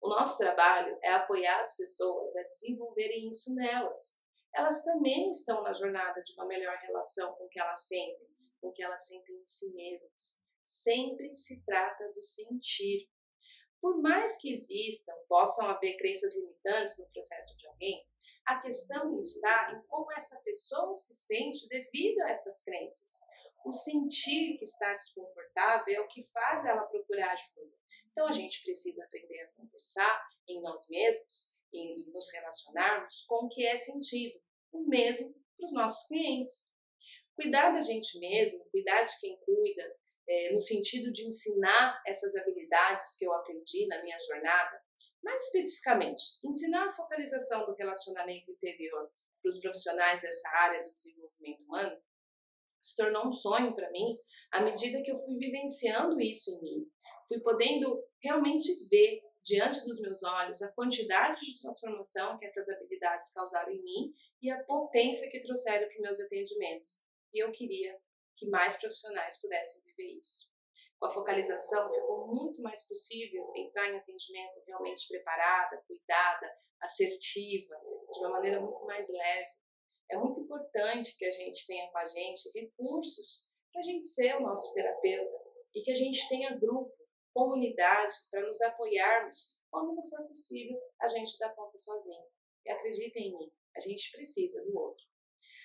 O 0.00 0.08
nosso 0.08 0.38
trabalho 0.38 0.98
é 1.02 1.10
apoiar 1.10 1.60
as 1.60 1.76
pessoas 1.76 2.34
a 2.36 2.42
desenvolverem 2.44 3.28
isso 3.28 3.54
nelas. 3.54 4.22
Elas 4.54 4.82
também 4.82 5.28
estão 5.28 5.62
na 5.62 5.72
jornada 5.72 6.22
de 6.22 6.32
uma 6.34 6.46
melhor 6.46 6.76
relação 6.78 7.34
com 7.34 7.44
o 7.44 7.48
que 7.48 7.60
elas 7.60 7.86
sentem, 7.86 8.28
com 8.60 8.68
o 8.68 8.72
que 8.72 8.82
elas 8.82 9.04
sentem 9.06 9.36
em 9.36 9.46
si 9.46 9.70
mesmas. 9.74 10.38
Sempre 10.62 11.34
se 11.34 11.62
trata 11.64 12.10
do 12.12 12.22
sentir. 12.22 13.10
Por 13.84 14.00
mais 14.00 14.38
que 14.38 14.50
existam, 14.50 15.12
possam 15.28 15.68
haver 15.68 15.98
crenças 15.98 16.34
limitantes 16.34 16.96
no 16.96 17.06
processo 17.10 17.54
de 17.54 17.66
alguém, 17.66 18.02
a 18.46 18.58
questão 18.58 19.18
está 19.18 19.74
em 19.74 19.86
como 19.86 20.10
essa 20.10 20.40
pessoa 20.40 20.94
se 20.94 21.12
sente 21.12 21.68
devido 21.68 22.18
a 22.22 22.30
essas 22.30 22.62
crenças. 22.62 23.20
O 23.62 23.70
sentir 23.70 24.56
que 24.56 24.64
está 24.64 24.90
desconfortável 24.94 25.96
é 25.96 26.00
o 26.00 26.08
que 26.08 26.22
faz 26.22 26.64
ela 26.64 26.86
procurar 26.86 27.32
ajuda. 27.32 27.76
Então 28.10 28.26
a 28.26 28.32
gente 28.32 28.64
precisa 28.64 29.04
aprender 29.04 29.42
a 29.42 29.52
conversar 29.52 30.28
em 30.48 30.62
nós 30.62 30.88
mesmos 30.88 31.52
e 31.70 32.10
nos 32.10 32.32
relacionarmos 32.32 33.26
com 33.28 33.44
o 33.44 33.48
que 33.50 33.66
é 33.66 33.76
sentido, 33.76 34.40
o 34.72 34.88
mesmo 34.88 35.30
para 35.58 35.64
os 35.66 35.74
nossos 35.74 36.08
clientes. 36.08 36.70
Cuidar 37.34 37.68
da 37.68 37.82
gente 37.82 38.18
mesmo, 38.18 38.64
cuidar 38.70 39.02
de 39.02 39.20
quem 39.20 39.38
cuida, 39.44 39.94
é, 40.28 40.52
no 40.52 40.60
sentido 40.60 41.12
de 41.12 41.26
ensinar 41.26 42.00
essas 42.06 42.34
habilidades 42.36 43.16
que 43.16 43.26
eu 43.26 43.32
aprendi 43.32 43.86
na 43.86 44.02
minha 44.02 44.18
jornada, 44.18 44.80
mais 45.22 45.42
especificamente, 45.44 46.22
ensinar 46.44 46.86
a 46.86 46.90
focalização 46.90 47.64
do 47.66 47.74
relacionamento 47.74 48.50
interior 48.50 49.10
para 49.42 49.48
os 49.48 49.58
profissionais 49.58 50.20
dessa 50.20 50.48
área 50.50 50.84
do 50.84 50.92
desenvolvimento 50.92 51.64
humano, 51.64 51.96
se 52.80 52.96
tornou 52.96 53.28
um 53.28 53.32
sonho 53.32 53.74
para 53.74 53.90
mim 53.90 54.18
à 54.52 54.62
medida 54.62 55.02
que 55.02 55.10
eu 55.10 55.16
fui 55.16 55.36
vivenciando 55.38 56.20
isso 56.20 56.50
em 56.50 56.60
mim. 56.60 56.86
Fui 57.26 57.40
podendo 57.40 58.04
realmente 58.22 58.86
ver 58.88 59.22
diante 59.42 59.82
dos 59.84 60.00
meus 60.00 60.22
olhos 60.22 60.62
a 60.62 60.72
quantidade 60.72 61.40
de 61.40 61.60
transformação 61.60 62.38
que 62.38 62.44
essas 62.44 62.68
habilidades 62.68 63.32
causaram 63.32 63.72
em 63.72 63.82
mim 63.82 64.14
e 64.42 64.50
a 64.50 64.62
potência 64.64 65.30
que 65.30 65.40
trouxeram 65.40 65.86
para 65.86 65.96
os 65.96 66.02
meus 66.02 66.20
atendimentos. 66.20 67.02
E 67.32 67.42
eu 67.42 67.50
queria 67.52 67.98
que 68.36 68.48
mais 68.48 68.76
profissionais 68.76 69.40
pudessem 69.40 69.82
viver 69.82 70.18
isso. 70.18 70.52
Com 70.98 71.06
a 71.06 71.10
focalização, 71.10 71.90
ficou 71.90 72.26
muito 72.28 72.62
mais 72.62 72.86
possível 72.86 73.52
entrar 73.56 73.88
em 73.90 73.98
atendimento 73.98 74.62
realmente 74.66 75.06
preparada, 75.08 75.82
cuidada, 75.86 76.50
assertiva, 76.80 77.74
de 78.12 78.18
uma 78.20 78.30
maneira 78.30 78.60
muito 78.60 78.84
mais 78.84 79.08
leve 79.08 79.54
é 80.10 80.16
muito 80.16 80.40
importante 80.40 81.16
que 81.16 81.24
a 81.24 81.30
gente 81.30 81.66
tenha 81.66 81.90
com 81.90 81.98
a 81.98 82.06
gente 82.06 82.50
recursos 82.54 83.48
para 83.72 83.80
a 83.80 83.84
gente 83.84 84.06
ser 84.06 84.36
o 84.36 84.40
nosso 84.40 84.72
terapeuta 84.72 85.42
e 85.74 85.82
que 85.82 85.90
a 85.90 85.94
gente 85.94 86.28
tenha 86.28 86.56
grupo, 86.56 86.92
comunidade 87.32 88.12
para 88.30 88.42
nos 88.42 88.60
apoiarmos 88.60 89.58
quando 89.70 89.94
não 89.94 90.04
for 90.04 90.26
possível 90.26 90.78
a 91.00 91.06
gente 91.08 91.36
dar 91.38 91.54
conta 91.54 91.76
sozinho. 91.76 92.24
E 92.64 92.70
acreditem 92.70 93.28
em 93.28 93.38
mim, 93.38 93.52
a 93.76 93.80
gente 93.80 94.12
precisa 94.12 94.62
do 94.64 94.78
outro. 94.78 95.02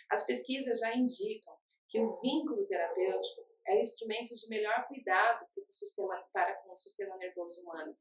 As 0.10 0.25
pesquisas 0.25 0.79
já 0.79 0.95
indicam 0.95 1.55
que 1.89 1.99
o 1.99 2.21
vínculo 2.21 2.63
terapêutico 2.65 3.49
é 3.67 3.82
instrumento 3.82 4.34
de 4.36 4.47
melhor 4.47 4.88
cuidado 4.88 5.45
para, 5.54 5.63
o 5.63 5.73
sistema, 5.73 6.30
para 6.32 6.56
com 6.58 6.71
o 6.71 6.78
sistema 6.78 7.17
nervoso 7.17 7.62
humano. 7.62 7.97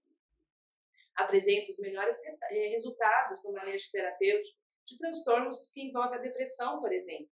Apresenta 1.16 1.70
os 1.70 1.78
melhores 1.78 2.18
eh, 2.24 2.68
resultados 2.68 3.42
no 3.42 3.52
manejo 3.52 3.90
terapêutico 3.90 4.58
de 4.86 4.96
transtornos 4.96 5.70
que 5.72 5.82
envolvem 5.82 6.18
a 6.18 6.22
depressão, 6.22 6.80
por 6.80 6.92
exemplo. 6.92 7.30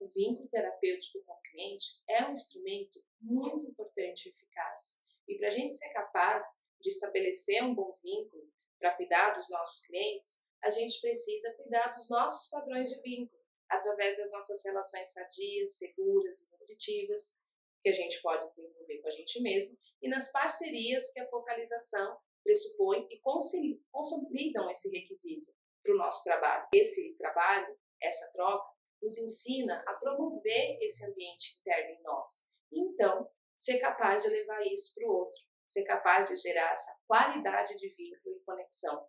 O 0.00 0.06
vínculo 0.06 0.48
terapêutico 0.48 1.22
com 1.24 1.32
o 1.32 1.42
cliente 1.42 2.02
é 2.08 2.24
um 2.24 2.32
instrumento 2.32 3.04
muito 3.20 3.66
importante 3.66 4.26
e 4.26 4.30
eficaz. 4.30 4.98
E 5.28 5.36
para 5.38 5.48
a 5.48 5.50
gente 5.50 5.76
ser 5.76 5.90
capaz 5.90 6.44
de 6.80 6.88
estabelecer 6.88 7.62
um 7.62 7.74
bom 7.74 7.92
vínculo 8.02 8.50
para 8.78 8.96
cuidar 8.96 9.34
dos 9.34 9.48
nossos 9.50 9.86
clientes, 9.86 10.42
a 10.62 10.70
gente 10.70 11.00
precisa 11.00 11.54
cuidar 11.54 11.88
dos 11.88 12.08
nossos 12.08 12.48
padrões 12.48 12.88
de 12.88 13.00
vínculo, 13.02 13.39
através 13.70 14.16
das 14.16 14.30
nossas 14.32 14.62
relações 14.64 15.12
sadias, 15.12 15.76
seguras 15.76 16.42
e 16.42 16.50
nutritivas, 16.50 17.38
que 17.82 17.88
a 17.88 17.92
gente 17.92 18.20
pode 18.20 18.48
desenvolver 18.50 18.98
com 19.00 19.08
a 19.08 19.12
gente 19.12 19.40
mesmo, 19.40 19.78
e 20.02 20.08
nas 20.08 20.30
parcerias 20.30 21.12
que 21.12 21.20
a 21.20 21.26
focalização 21.26 22.18
pressupõe 22.42 23.06
e 23.10 23.20
consolidam 23.20 24.70
esse 24.70 24.90
requisito 24.90 25.52
para 25.82 25.94
o 25.94 25.96
nosso 25.96 26.24
trabalho. 26.24 26.68
Esse 26.74 27.14
trabalho, 27.16 27.78
essa 28.02 28.30
troca, 28.32 28.68
nos 29.02 29.16
ensina 29.16 29.82
a 29.86 29.94
promover 29.94 30.78
esse 30.80 31.04
ambiente 31.06 31.58
interno 31.60 31.98
em 31.98 32.02
nós. 32.02 32.48
Então, 32.72 33.30
ser 33.56 33.78
capaz 33.78 34.22
de 34.22 34.28
levar 34.28 34.60
isso 34.66 34.94
para 34.94 35.06
o 35.06 35.12
outro, 35.12 35.40
ser 35.66 35.84
capaz 35.84 36.28
de 36.28 36.36
gerar 36.36 36.72
essa 36.72 36.94
qualidade 37.06 37.76
de 37.78 37.88
vínculo 37.94 38.36
e 38.36 38.40
conexão. 38.40 39.06